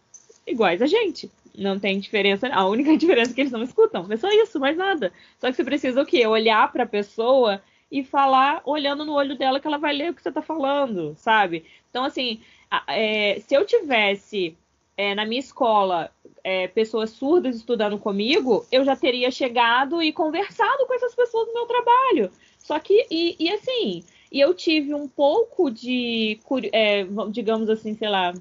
[0.46, 1.30] iguais a gente.
[1.56, 2.48] Não tem diferença.
[2.48, 4.06] A única diferença é que eles não escutam.
[4.10, 5.12] É só isso, mais nada.
[5.38, 6.26] Só que você precisa o quê?
[6.26, 10.14] Olhar para a pessoa e falar olhando no olho dela que ela vai ler o
[10.14, 11.64] que você está falando, sabe?
[11.90, 12.40] Então, assim,
[12.86, 14.56] é, se eu tivesse
[14.96, 16.10] é, na minha escola
[16.44, 21.54] é, pessoas surdas estudando comigo, eu já teria chegado e conversado com essas pessoas no
[21.54, 22.30] meu trabalho.
[22.58, 26.38] Só que, e, e assim, e eu tive um pouco de,
[26.72, 28.32] é, digamos assim, sei lá,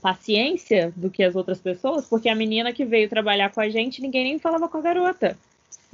[0.00, 4.02] paciência do que as outras pessoas, porque a menina que veio trabalhar com a gente,
[4.02, 5.38] ninguém nem falava com a garota.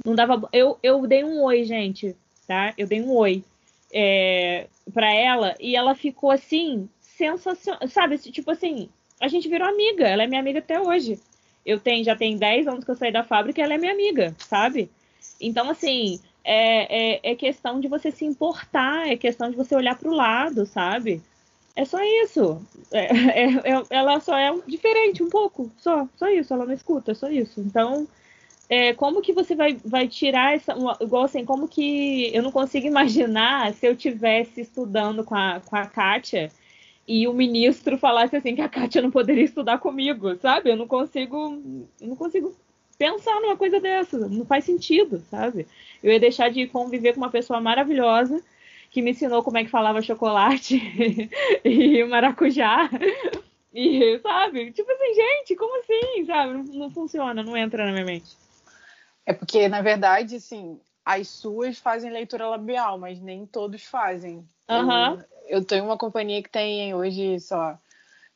[0.03, 0.47] Não dava.
[0.51, 2.15] Eu, eu dei um oi, gente,
[2.47, 2.73] tá?
[2.77, 3.43] Eu dei um oi
[3.93, 7.87] é, para ela e ela ficou assim, sensacional.
[7.87, 8.89] Sabe, tipo assim,
[9.19, 10.07] a gente virou amiga.
[10.07, 11.19] Ela é minha amiga até hoje.
[11.65, 13.93] Eu tenho, já tem 10 anos que eu saí da fábrica e ela é minha
[13.93, 14.89] amiga, sabe?
[15.39, 19.97] Então, assim, é, é, é questão de você se importar, é questão de você olhar
[19.97, 21.21] para o lado, sabe?
[21.75, 22.61] É só isso.
[22.91, 23.05] É,
[23.43, 26.53] é, é, ela só é diferente um pouco, só, só isso.
[26.53, 27.61] Ela não escuta, só isso.
[27.61, 28.07] Então,
[28.69, 30.73] é, como que você vai, vai tirar essa.
[31.01, 32.31] Igual assim, como que.
[32.33, 36.51] Eu não consigo imaginar se eu tivesse estudando com a, com a Kátia
[37.07, 40.69] e o ministro falasse assim que a Kátia não poderia estudar comigo, sabe?
[40.69, 41.61] Eu não consigo.
[41.99, 42.55] Eu não consigo
[42.97, 44.17] pensar numa coisa dessa.
[44.17, 45.67] Não faz sentido, sabe?
[46.01, 48.41] Eu ia deixar de conviver com uma pessoa maravilhosa
[48.89, 50.79] que me ensinou como é que falava chocolate
[51.65, 52.89] e maracujá.
[53.75, 54.71] E, sabe?
[54.71, 56.25] Tipo assim, gente, como assim?
[56.27, 56.53] Sabe?
[56.53, 58.37] Não, não, funciona, não entra na minha mente.
[59.25, 64.45] É porque, na verdade, assim, as suas fazem leitura labial, mas nem todos fazem.
[64.69, 65.13] Uhum.
[65.13, 67.79] Eu, eu tenho uma companhia que tem hoje, sei lá,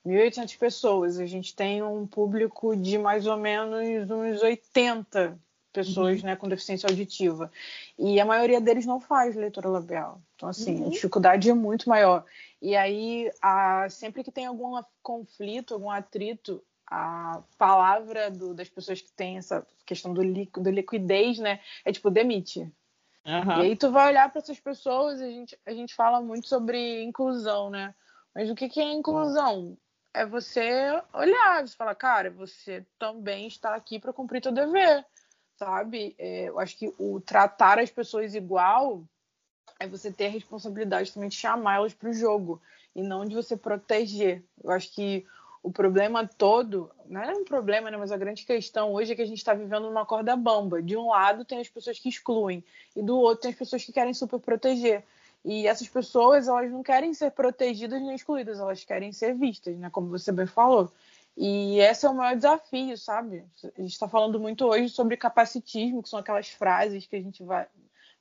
[0.06, 1.20] 1.800 pessoas.
[1.20, 5.38] A gente tem um público de mais ou menos uns 80
[5.72, 6.28] pessoas uhum.
[6.28, 7.52] né, com deficiência auditiva.
[7.98, 10.22] E a maioria deles não faz leitura labial.
[10.36, 10.88] Então, assim, uhum.
[10.88, 12.24] a dificuldade é muito maior.
[12.62, 19.02] E aí, a, sempre que tem algum conflito, algum atrito, a palavra do, das pessoas
[19.02, 22.60] que têm essa questão do, líquido, do liquidez, né, é tipo, demite.
[23.26, 23.60] Uhum.
[23.60, 27.04] E aí tu vai olhar para essas pessoas, a gente, a gente fala muito sobre
[27.04, 27.94] inclusão, né?
[28.34, 29.78] Mas o que, que é inclusão?
[30.14, 35.06] É você olhar, você falar, cara, você também está aqui para cumprir teu dever
[35.58, 36.16] sabe?
[36.18, 39.04] É, eu acho que o tratar as pessoas igual
[39.80, 42.62] é você ter a responsabilidade também de chamá-las para o jogo
[42.96, 44.44] e não de você proteger.
[44.64, 45.26] Eu acho que
[45.64, 49.22] o problema todo, não é um problema, né, mas a grande questão hoje é que
[49.22, 50.82] a gente está vivendo uma corda bamba.
[50.82, 52.64] De um lado tem as pessoas que excluem
[52.96, 55.04] e do outro tem as pessoas que querem super proteger.
[55.44, 59.90] E essas pessoas, elas não querem ser protegidas nem excluídas, elas querem ser vistas, né,
[59.90, 60.92] como você bem falou.
[61.36, 63.46] E esse é o maior desafio, sabe?
[63.78, 67.44] A gente está falando muito hoje sobre capacitismo, que são aquelas frases que a gente
[67.44, 67.68] vai,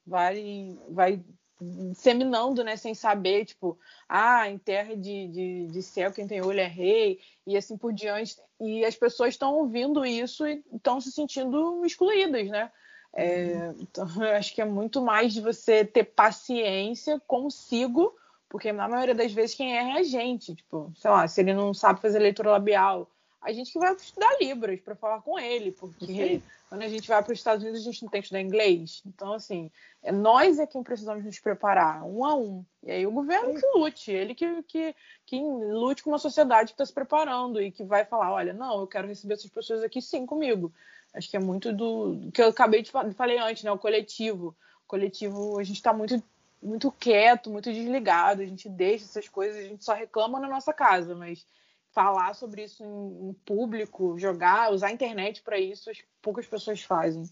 [0.07, 1.25] vai, vai
[1.61, 3.79] disseminando, né, sem saber, tipo,
[4.09, 7.93] ah, em terra de, de, de céu quem tem olho é rei, e assim por
[7.93, 8.37] diante.
[8.61, 12.71] E as pessoas estão ouvindo isso e estão se sentindo excluídas, né?
[13.15, 18.15] É, então, eu acho que é muito mais de você ter paciência consigo
[18.49, 20.55] porque na maioria das vezes quem erra é a gente.
[20.55, 23.11] Tipo, sei lá, se ele não sabe fazer leitura labial,
[23.47, 26.43] a gente que vai estudar Libras para falar com ele, porque Sim.
[26.69, 29.03] quando a gente vai para os Estados Unidos a gente não tem que estudar inglês.
[29.07, 29.71] Então, assim,
[30.03, 32.65] é nós é quem precisamos nos preparar, um a um.
[32.83, 33.61] E aí o governo Sim.
[33.61, 34.95] que lute, ele que, que,
[35.25, 38.81] que lute com uma sociedade que está se preparando e que vai falar, olha, não,
[38.81, 40.73] eu quero receber essas pessoas aqui sim comigo.
[41.15, 43.71] Acho que é muito do, que eu acabei de falar, falei antes, né?
[43.71, 44.49] O coletivo.
[44.85, 46.21] O coletivo, a gente está muito
[46.63, 50.73] muito quieto, muito desligado, a gente deixa essas coisas, a gente só reclama na nossa
[50.73, 51.47] casa, mas
[51.97, 55.91] falar sobre isso em, em público, jogar, usar a internet para isso,
[56.21, 57.23] poucas pessoas fazem.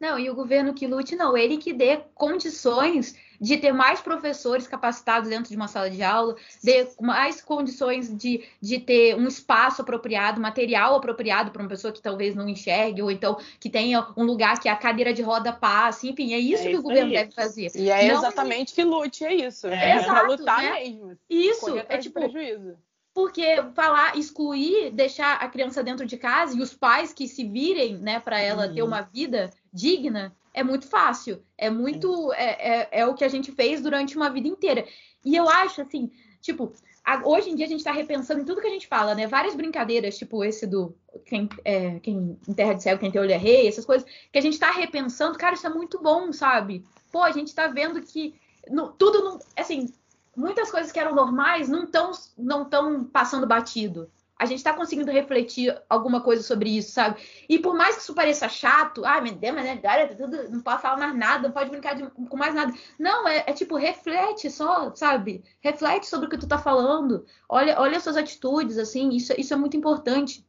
[0.00, 4.66] Não, e o governo que lute, não, ele que dê condições de ter mais professores
[4.66, 9.82] capacitados dentro de uma sala de aula, de mais condições de, de ter um espaço
[9.82, 14.24] apropriado, material apropriado para uma pessoa que talvez não enxergue, ou então que tenha um
[14.24, 17.10] lugar que a cadeira de roda passe, enfim, é isso é que isso o governo
[17.10, 17.16] aí.
[17.18, 17.70] deve fazer.
[17.76, 19.68] E é não exatamente que lute, é isso.
[19.68, 20.80] É, é para lutar né?
[20.80, 21.16] mesmo.
[21.30, 22.18] Isso, é tipo.
[22.18, 22.76] Prejuízo.
[23.14, 27.96] Porque falar, excluir, deixar a criança dentro de casa e os pais que se virem,
[27.96, 31.40] né, para ela ter uma vida digna, é muito fácil.
[31.56, 32.32] É muito.
[32.32, 34.84] É, é, é, o que a gente fez durante uma vida inteira.
[35.24, 36.10] E eu acho, assim,
[36.40, 36.72] tipo,
[37.04, 39.28] a, hoje em dia a gente está repensando em tudo que a gente fala, né?
[39.28, 43.30] Várias brincadeiras, tipo esse do quem, é, quem em terra de céu, quem tem olho
[43.30, 45.38] é rei, essas coisas, que a gente está repensando.
[45.38, 46.84] Cara, isso é muito bom, sabe?
[47.12, 48.34] Pô, a gente está vendo que
[48.70, 49.92] no, tudo, não, assim,
[50.36, 54.10] muitas coisas que eram normais não estão não tão passando batido.
[54.36, 57.22] A gente está conseguindo refletir alguma coisa sobre isso, sabe?
[57.48, 60.96] E por mais que isso pareça chato, ah, meu Deus, mas tudo, não pode falar
[60.96, 62.72] mais nada, não pode brincar de, com mais nada.
[62.98, 65.44] Não, é, é, tipo, reflete só, sabe?
[65.60, 67.24] Reflete sobre o que tu tá falando.
[67.48, 70.44] Olha, olha as suas atitudes, assim, isso, isso é muito importante.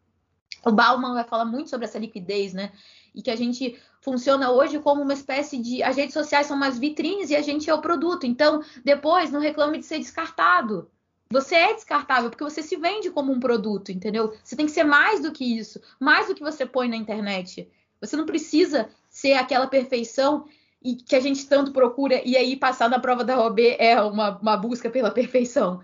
[0.65, 2.71] O Bauman vai falar muito sobre essa liquidez, né?
[3.15, 5.81] E que a gente funciona hoje como uma espécie de.
[5.81, 8.25] As redes sociais são umas vitrines e a gente é o produto.
[8.25, 10.89] Então, depois, não reclame de ser descartado.
[11.31, 14.33] Você é descartável porque você se vende como um produto, entendeu?
[14.43, 17.67] Você tem que ser mais do que isso, mais do que você põe na internet.
[17.99, 20.45] Você não precisa ser aquela perfeição
[20.83, 24.37] e que a gente tanto procura e aí passar na prova da OAB é uma,
[24.37, 25.81] uma busca pela perfeição.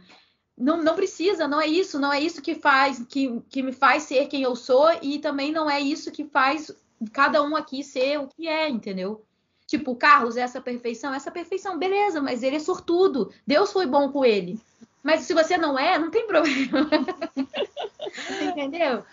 [0.55, 4.03] Não, não precisa, não é isso, não é isso que faz que, que me faz
[4.03, 6.71] ser quem eu sou e também não é isso que faz
[7.11, 9.25] cada um aqui ser o que é, entendeu?
[9.65, 13.31] Tipo, Carlos, essa perfeição, essa perfeição, beleza, mas ele é sortudo.
[13.47, 14.59] Deus foi bom com ele.
[15.03, 16.89] Mas se você não é, não tem problema.
[18.41, 19.03] Entendeu?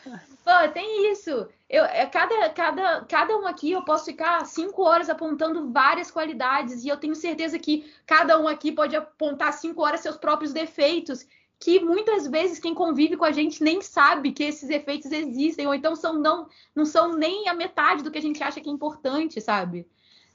[0.44, 1.48] Pô, tem isso.
[1.68, 6.84] Eu, é, cada, cada, cada um aqui eu posso ficar cinco horas apontando várias qualidades
[6.84, 11.26] e eu tenho certeza que cada um aqui pode apontar cinco horas seus próprios defeitos
[11.60, 15.74] que muitas vezes quem convive com a gente nem sabe que esses efeitos existem, ou
[15.74, 18.72] então são não, não são nem a metade do que a gente acha que é
[18.72, 19.86] importante, sabe?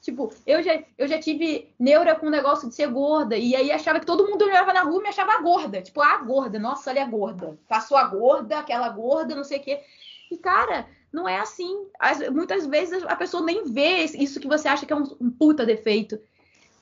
[0.01, 3.71] Tipo, eu já, eu já tive neura com o negócio de ser gorda, e aí
[3.71, 5.81] achava que todo mundo olhava na rua e me achava gorda.
[5.81, 7.57] Tipo, ah, gorda, nossa, olha a gorda.
[7.69, 9.79] Passou a gorda, aquela gorda, não sei o quê.
[10.29, 11.87] E, cara, não é assim.
[11.97, 15.31] As, muitas vezes a pessoa nem vê isso que você acha que é um, um
[15.31, 16.19] puta defeito.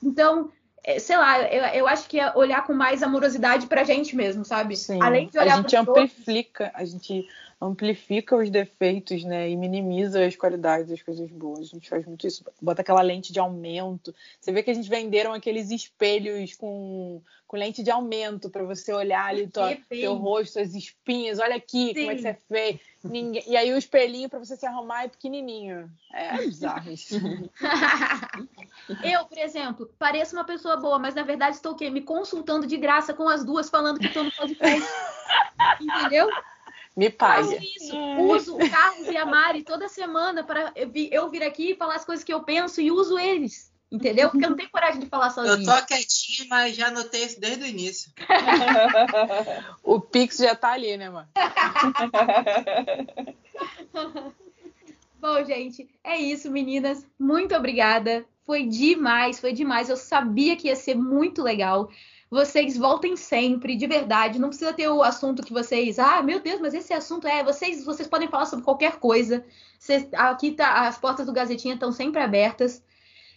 [0.02, 0.50] Então,
[0.98, 4.76] sei lá, eu, eu, acho que é olhar com mais amorosidade pra gente mesmo, sabe?
[4.76, 5.00] Sim.
[5.00, 6.82] Além de olhar a gente amplifica, outros...
[6.82, 7.28] a gente
[7.62, 9.48] amplifica os defeitos, né?
[9.48, 11.60] E minimiza as qualidades, as coisas boas.
[11.60, 12.44] A gente faz muito isso.
[12.60, 14.14] Bota aquela lente de aumento.
[14.40, 18.92] Você vê que a gente venderam aqueles espelhos com, com lente de aumento para você
[18.92, 21.38] olhar ali tua, teu rosto, as espinhas.
[21.38, 21.94] Olha aqui Sim.
[21.94, 22.80] como é que você fez.
[23.04, 23.44] Ninguém...
[23.46, 25.90] E aí o espelhinho para você se arrumar é pequenininho.
[26.12, 27.14] É bizarro isso.
[29.04, 31.88] eu, por exemplo, pareço uma pessoa boa, mas na verdade estou o quê?
[31.90, 34.88] Me consultando de graça com as duas, falando que estou no podcast.
[35.80, 36.28] Entendeu?
[36.96, 37.58] Me pague.
[37.76, 37.96] isso.
[38.18, 42.04] Uso o Carlos e a Mari toda semana para eu vir aqui e falar as
[42.04, 43.72] coisas que eu penso e uso eles.
[43.90, 44.30] Entendeu?
[44.30, 45.68] Porque eu não tenho coragem de falar sozinho.
[45.68, 48.10] Eu tô quietinha, mas já notei isso desde o início.
[49.84, 51.28] o Pix já tá ali, né, mano?
[55.20, 57.06] Bom, gente, é isso, meninas.
[57.18, 58.24] Muito obrigada.
[58.46, 59.90] Foi demais, foi demais.
[59.90, 61.90] Eu sabia que ia ser muito legal.
[62.32, 64.38] Vocês voltem sempre, de verdade.
[64.38, 65.98] Não precisa ter o assunto que vocês.
[65.98, 67.44] Ah, meu Deus, mas esse assunto é.
[67.44, 69.44] Vocês, vocês podem falar sobre qualquer coisa.
[69.78, 72.82] Vocês, aqui tá, as portas do Gazetinha estão sempre abertas.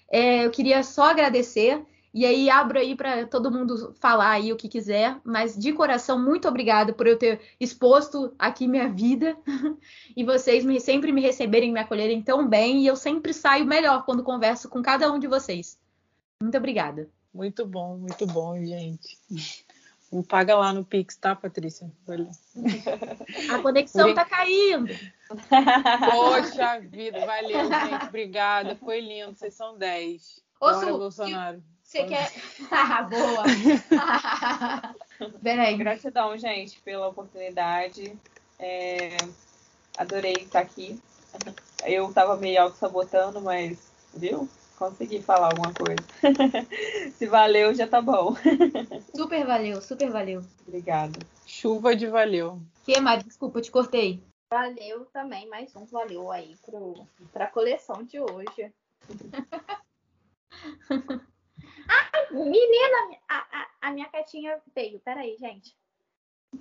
[0.10, 1.86] É, eu queria só agradecer.
[2.14, 6.18] E aí abro aí para todo mundo falar aí o que quiser, mas de coração
[6.18, 9.36] muito obrigada por eu ter exposto aqui minha vida
[10.16, 14.06] e vocês me, sempre me receberem, me acolherem tão bem e eu sempre saio melhor
[14.06, 15.78] quando converso com cada um de vocês.
[16.42, 17.10] Muito obrigada.
[17.36, 19.18] Muito bom, muito bom, gente.
[20.10, 21.92] Me paga lá no Pix, tá, Patrícia?
[22.08, 22.30] Valeu.
[23.54, 24.88] A conexão tá caindo.
[26.12, 28.06] Poxa vida, valeu, gente.
[28.08, 28.78] Obrigada.
[28.78, 29.36] Foi lindo.
[29.36, 30.42] Vocês são 10.
[30.62, 31.62] Ô, Bora, Su, Bolsonaro.
[31.84, 32.32] Você quer.
[32.72, 33.44] Ah, boa!
[35.44, 35.76] Peraí.
[35.76, 38.18] Gratidão, gente, pela oportunidade.
[38.58, 39.18] É...
[39.98, 40.98] Adorei estar aqui.
[41.84, 44.48] Eu tava meio auto-sabotando, mas, viu?
[44.78, 46.04] Consegui falar alguma coisa.
[47.18, 48.36] Se valeu, já tá bom.
[49.16, 50.44] Super valeu, super valeu.
[50.68, 51.18] Obrigada.
[51.46, 52.60] Chuva de valeu.
[52.84, 53.24] Que, Mari?
[53.24, 54.22] Desculpa, te cortei.
[54.50, 58.74] Valeu também, mais um valeu aí pro, pra coleção de hoje.
[61.88, 65.00] Ai, menina, a, a, a, minha catinha veio.
[65.00, 65.76] Peraí, gente.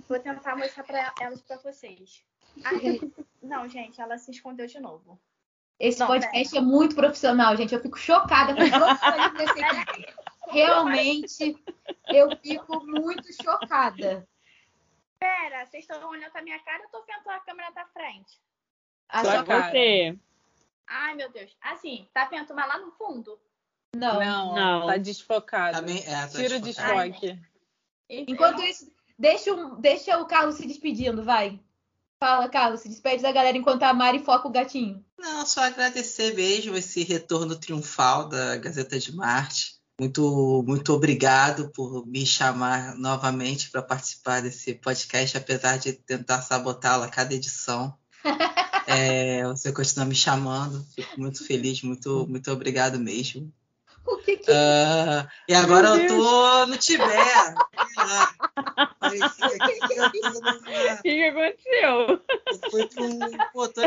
[0.08, 2.24] Vou tentar mostrar pra elas pra vocês.
[2.64, 3.00] Ai,
[3.42, 5.20] não, gente, ela se escondeu de novo.
[5.78, 7.74] Esse não, podcast é muito profissional, gente.
[7.74, 8.98] Eu fico chocada com todos
[10.48, 11.56] os realmente
[12.08, 14.26] eu fico muito chocada.
[15.18, 18.40] Pera, vocês estão olhando pra minha cara ou eu tô vendo a câmera da frente?
[19.08, 19.70] A Só sua cara.
[19.70, 20.18] Você.
[20.86, 21.56] Ai, meu Deus.
[21.60, 23.38] Assim, tá vendo mas lá no fundo?
[23.94, 24.20] Não.
[24.20, 24.86] Não, Não.
[24.86, 25.78] tá desfocado.
[25.78, 27.40] Também, é, tá Tira o desfoque.
[28.08, 31.58] Enquanto isso, deixa, o- deixa o Carlos se despedindo, vai.
[32.24, 35.04] Fala, Carlos, se despede da galera enquanto a Mari foca o gatinho.
[35.18, 39.74] Não, só agradecer mesmo esse retorno triunfal da Gazeta de Marte.
[40.00, 47.04] Muito, muito obrigado por me chamar novamente para participar desse podcast, apesar de tentar sabotá-lo
[47.04, 47.94] a cada edição.
[48.86, 53.50] É, você continua me chamando, fico muito feliz, muito, muito obrigado mesmo.
[54.06, 57.54] O que que Ah, e agora eu tô no Tibete.
[59.10, 62.20] que O que, que aconteceu?
[62.92, 63.18] pra um.
[63.52, 63.80] Pô, tô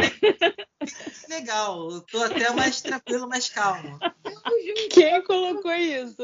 [1.29, 1.91] legal.
[1.91, 3.99] Eu tô até mais tranquilo, mais calmo.
[4.91, 6.23] Quem colocou isso?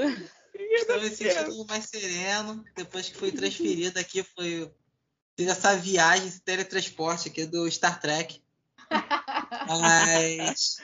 [0.54, 2.64] Estou me sentindo mais sereno.
[2.76, 4.72] Depois que fui transferido aqui, foi.
[5.36, 8.42] Fiz essa viagem, esse teletransporte aqui do Star Trek.
[9.68, 10.78] Mas.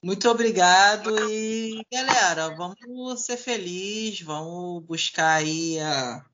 [0.00, 2.78] Muito obrigado e galera, vamos
[3.24, 6.24] ser felizes, vamos buscar aí ah,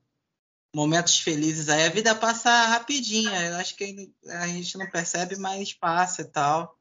[0.75, 1.85] momentos felizes aí.
[1.85, 6.77] A vida passa rapidinho, eu acho que a gente não percebe, mas passa e tal.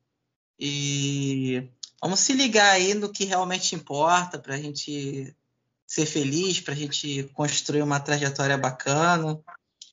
[0.59, 1.71] E
[2.03, 5.33] vamos se ligar aí no que realmente importa para a gente
[5.87, 9.41] ser feliz, para a gente construir uma trajetória bacana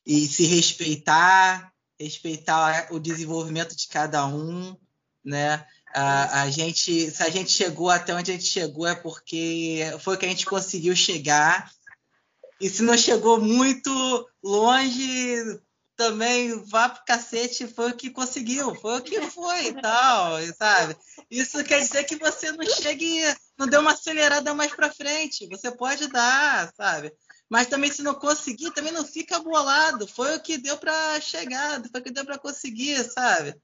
[0.04, 4.76] e se respeitar, respeitar o desenvolvimento de cada um,
[5.24, 5.64] né?
[5.94, 10.16] A, a gente, se a gente chegou até onde a gente chegou é porque foi
[10.16, 11.70] o que a gente conseguiu chegar.
[12.62, 13.90] E se não chegou muito
[14.44, 15.60] longe,
[15.96, 20.96] também vá pro cacete, foi o que conseguiu, foi o que foi e tal, sabe?
[21.30, 23.20] Isso quer dizer que você não chegue,
[23.58, 25.48] não deu uma acelerada mais para frente.
[25.48, 27.12] Você pode dar, sabe?
[27.50, 30.08] Mas também se não conseguir, também não fica bolado.
[30.08, 33.60] Foi o que deu para chegar, foi o que deu para conseguir, sabe?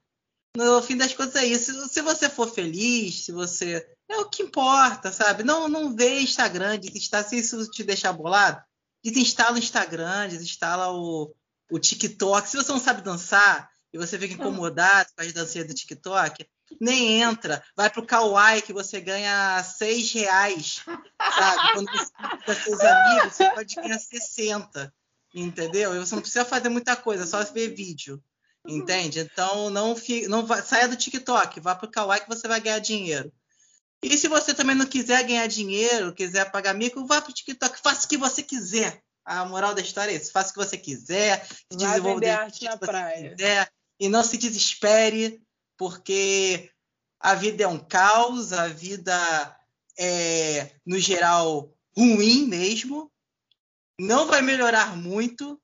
[0.56, 1.88] No fim das contas é isso.
[1.88, 5.44] Se você for feliz, se você é o que importa, sabe?
[5.44, 8.60] Não, não vê Instagram, desinstala se isso te deixar bolado.
[9.04, 11.34] Desinstala o Instagram, desinstala o,
[11.70, 12.48] o TikTok.
[12.48, 16.46] Se você não sabe dançar e você fica incomodado com as dancinhas do TikTok,
[16.80, 17.62] nem entra.
[17.76, 20.82] Vai pro Kawaii que você ganha seis reais,
[21.20, 21.72] sabe?
[21.72, 22.12] Quando você
[22.44, 24.94] com seus amigos, você pode ganhar 60,
[25.34, 25.94] entendeu?
[25.94, 28.22] E você não precisa fazer muita coisa, só ver vídeo,
[28.66, 29.20] entende?
[29.20, 32.78] Então não, fi, não vai, saia do TikTok, vá pro Kawaii que você vai ganhar
[32.78, 33.32] dinheiro.
[34.02, 38.06] E se você também não quiser ganhar dinheiro, quiser pagar mico, vá pro TikTok, faça
[38.06, 39.02] o que você quiser.
[39.24, 42.76] A moral da história é isso, faça o que você quiser, se desenvolva arte na
[42.78, 43.34] praia.
[43.34, 43.70] quiser,
[44.00, 45.42] e não se desespere,
[45.76, 46.70] porque
[47.20, 49.56] a vida é um caos, a vida
[49.98, 53.10] é, no geral, ruim mesmo,
[54.00, 55.60] não vai melhorar muito,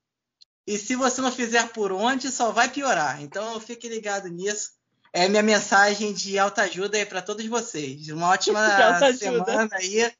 [0.66, 3.22] e se você não fizer por onde, só vai piorar.
[3.22, 4.72] Então fique ligado nisso.
[5.16, 8.08] É minha mensagem de alta ajuda aí para todos vocês.
[8.08, 8.58] Uma ótima
[9.16, 10.12] semana aí.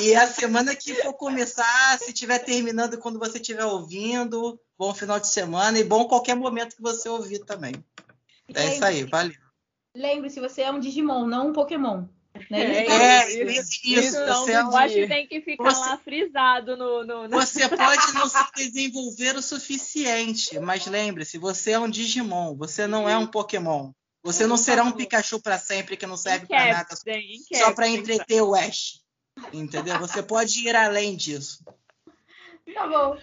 [0.00, 5.18] E a semana que for começar, se estiver terminando quando você estiver ouvindo, bom final
[5.18, 7.74] de semana e bom qualquer momento que você ouvir também.
[8.54, 9.34] É isso aí, valeu.
[9.96, 12.04] Lembre-se, você é um Digimon, não um Pokémon.
[12.48, 12.84] Né?
[12.84, 15.80] É, É, isso, isso, isso, Então, é eu um- acho que tem que ficar Você-
[15.80, 17.02] lá frisado no.
[17.04, 17.30] no, no...
[17.30, 23.08] você pode não se desenvolver o suficiente, mas lembre-se, você é um Digimon, você não
[23.08, 23.90] é um Pokémon.
[24.22, 28.42] Você não será um Pikachu para sempre que não serve para nada, só para entreter
[28.42, 29.02] o Ash.
[29.52, 29.98] Entendeu?
[29.98, 31.64] Você pode ir além disso.
[32.74, 33.16] Tá bom.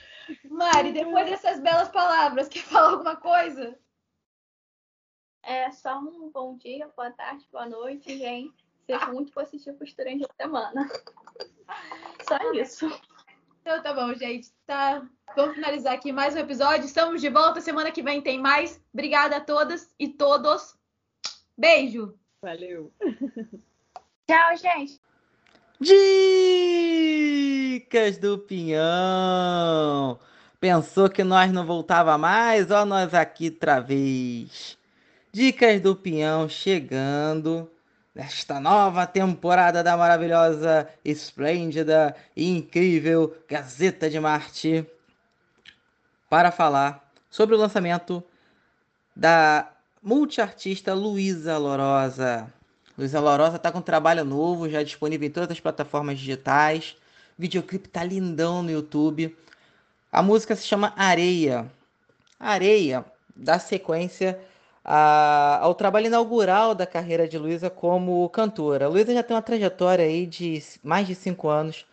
[0.50, 3.78] Mari, depois dessas belas palavras, quer falar alguma coisa?
[5.44, 8.54] É só um bom dia, boa tarde, boa noite, gente.
[8.86, 10.90] Sejam muito positivos durante a semana.
[12.28, 12.88] Só isso.
[13.62, 14.52] Então tá bom, gente.
[14.66, 15.06] Tá.
[15.36, 16.86] Vamos finalizar aqui mais um episódio.
[16.86, 17.62] Estamos de volta.
[17.62, 18.82] Semana que vem tem mais.
[18.94, 20.78] Obrigada a todas e todos.
[21.58, 22.14] Beijo.
[22.42, 22.92] Valeu.
[24.28, 25.00] Tchau, gente.
[27.80, 30.20] Dicas do Pinhão.
[30.60, 32.72] Pensou que nós não voltava mais?
[32.72, 34.78] Ó, nós aqui outra vez.
[35.32, 37.70] Dicas do Pinhão chegando
[38.14, 44.86] nesta nova temporada da maravilhosa, esplêndida e incrível Gazeta de Marte
[46.30, 48.24] para falar sobre o lançamento
[49.16, 49.73] da
[50.04, 52.52] multiartista Luísa Lorosa.
[52.98, 56.96] Luísa Lorosa tá com um trabalho novo, já disponível em todas as plataformas digitais.
[57.38, 59.36] O videoclipe tá lindão no YouTube.
[60.12, 61.72] A música se chama Areia.
[62.40, 64.40] Areia dá sequência
[64.84, 68.88] a- ao trabalho inaugural da carreira de Luísa como cantora.
[68.88, 71.86] Luísa já tem uma trajetória aí de mais de cinco anos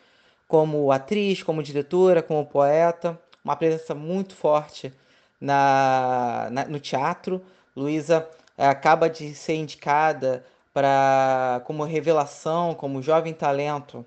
[0.49, 4.93] como atriz, como diretora, como poeta, uma presença muito forte
[5.41, 7.43] na, na no teatro.
[7.81, 8.29] Luísa
[8.59, 14.05] é, acaba de ser indicada para como revelação, como jovem talento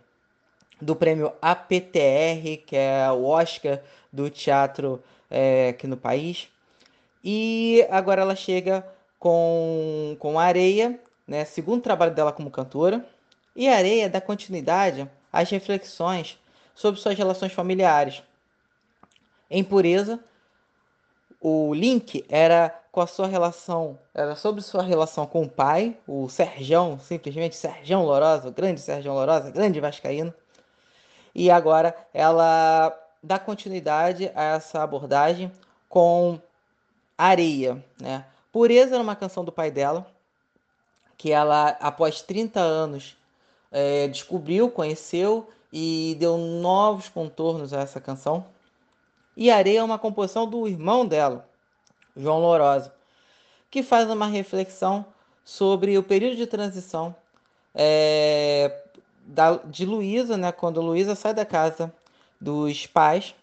[0.80, 6.50] do prêmio APTR, que é o Oscar do teatro é, aqui no país.
[7.24, 8.86] E agora ela chega
[9.18, 13.04] com, com Areia, né, segundo trabalho dela como cantora.
[13.56, 16.38] E Areia dá continuidade às reflexões
[16.76, 18.22] sobre suas relações familiares.
[19.50, 20.20] Em Pureza,
[21.40, 26.30] o link era com a sua relação, era sobre sua relação com o pai, o
[26.30, 30.32] Serjão, simplesmente Serjão Lorosa, o grande Serjão Lorosa, grande vascaíno.
[31.34, 35.52] E agora ela dá continuidade a essa abordagem
[35.90, 36.40] com
[37.18, 38.28] Areia, né?
[38.52, 40.06] Pureza era uma canção do pai dela,
[41.18, 43.18] que ela, após 30 anos,
[43.72, 48.46] é, descobriu, conheceu e deu novos contornos a essa canção.
[49.36, 51.50] E Areia é uma composição do irmão dela,
[52.16, 52.94] João Lourosa,
[53.70, 55.06] que faz uma reflexão
[55.44, 57.16] sobre o período de transição
[57.74, 58.84] é,
[59.26, 61.94] da, de Luísa, né, quando Luísa sai da casa
[62.40, 63.34] dos pais,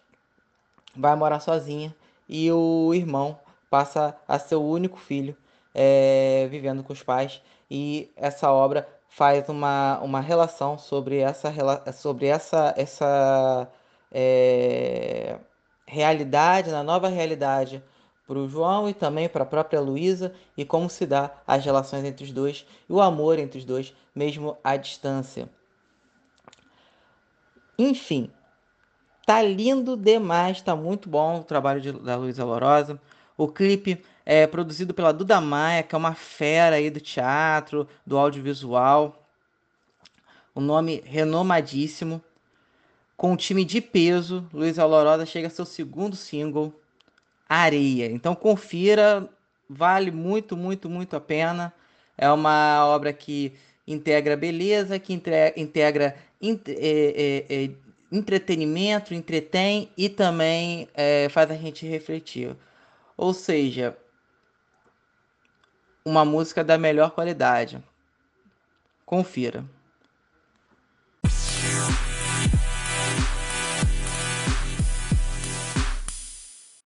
[0.95, 1.95] vai morar sozinha
[2.27, 3.37] e o irmão
[3.69, 5.35] passa a ser o único filho
[5.73, 7.41] é, vivendo com os pais.
[7.69, 11.53] E essa obra faz uma, uma relação sobre essa,
[11.93, 13.67] sobre essa, essa
[14.11, 15.37] é,
[15.85, 17.83] realidade, na nova realidade
[18.31, 22.05] para o João e também para a própria Luísa e como se dá as relações
[22.05, 25.49] entre os dois e o amor entre os dois, mesmo à distância.
[27.77, 28.31] Enfim,
[29.25, 32.97] tá lindo demais, tá muito bom o trabalho de, da Luísa Lorosa.
[33.37, 38.17] O clipe é produzido pela Duda Maia, que é uma fera aí do teatro, do
[38.17, 39.21] audiovisual.
[40.55, 42.23] O nome renomadíssimo.
[43.17, 46.73] Com um time de peso, Luiz Alorosa chega a seu segundo single,
[47.53, 48.05] Areia.
[48.05, 49.29] Então confira,
[49.69, 51.73] vale muito, muito, muito a pena.
[52.17, 53.53] É uma obra que
[53.85, 57.71] integra beleza, que integra é, é, é,
[58.09, 62.55] entretenimento, entretém e também é, faz a gente refletir.
[63.17, 63.97] Ou seja,
[66.05, 67.83] uma música da melhor qualidade.
[69.05, 69.65] Confira.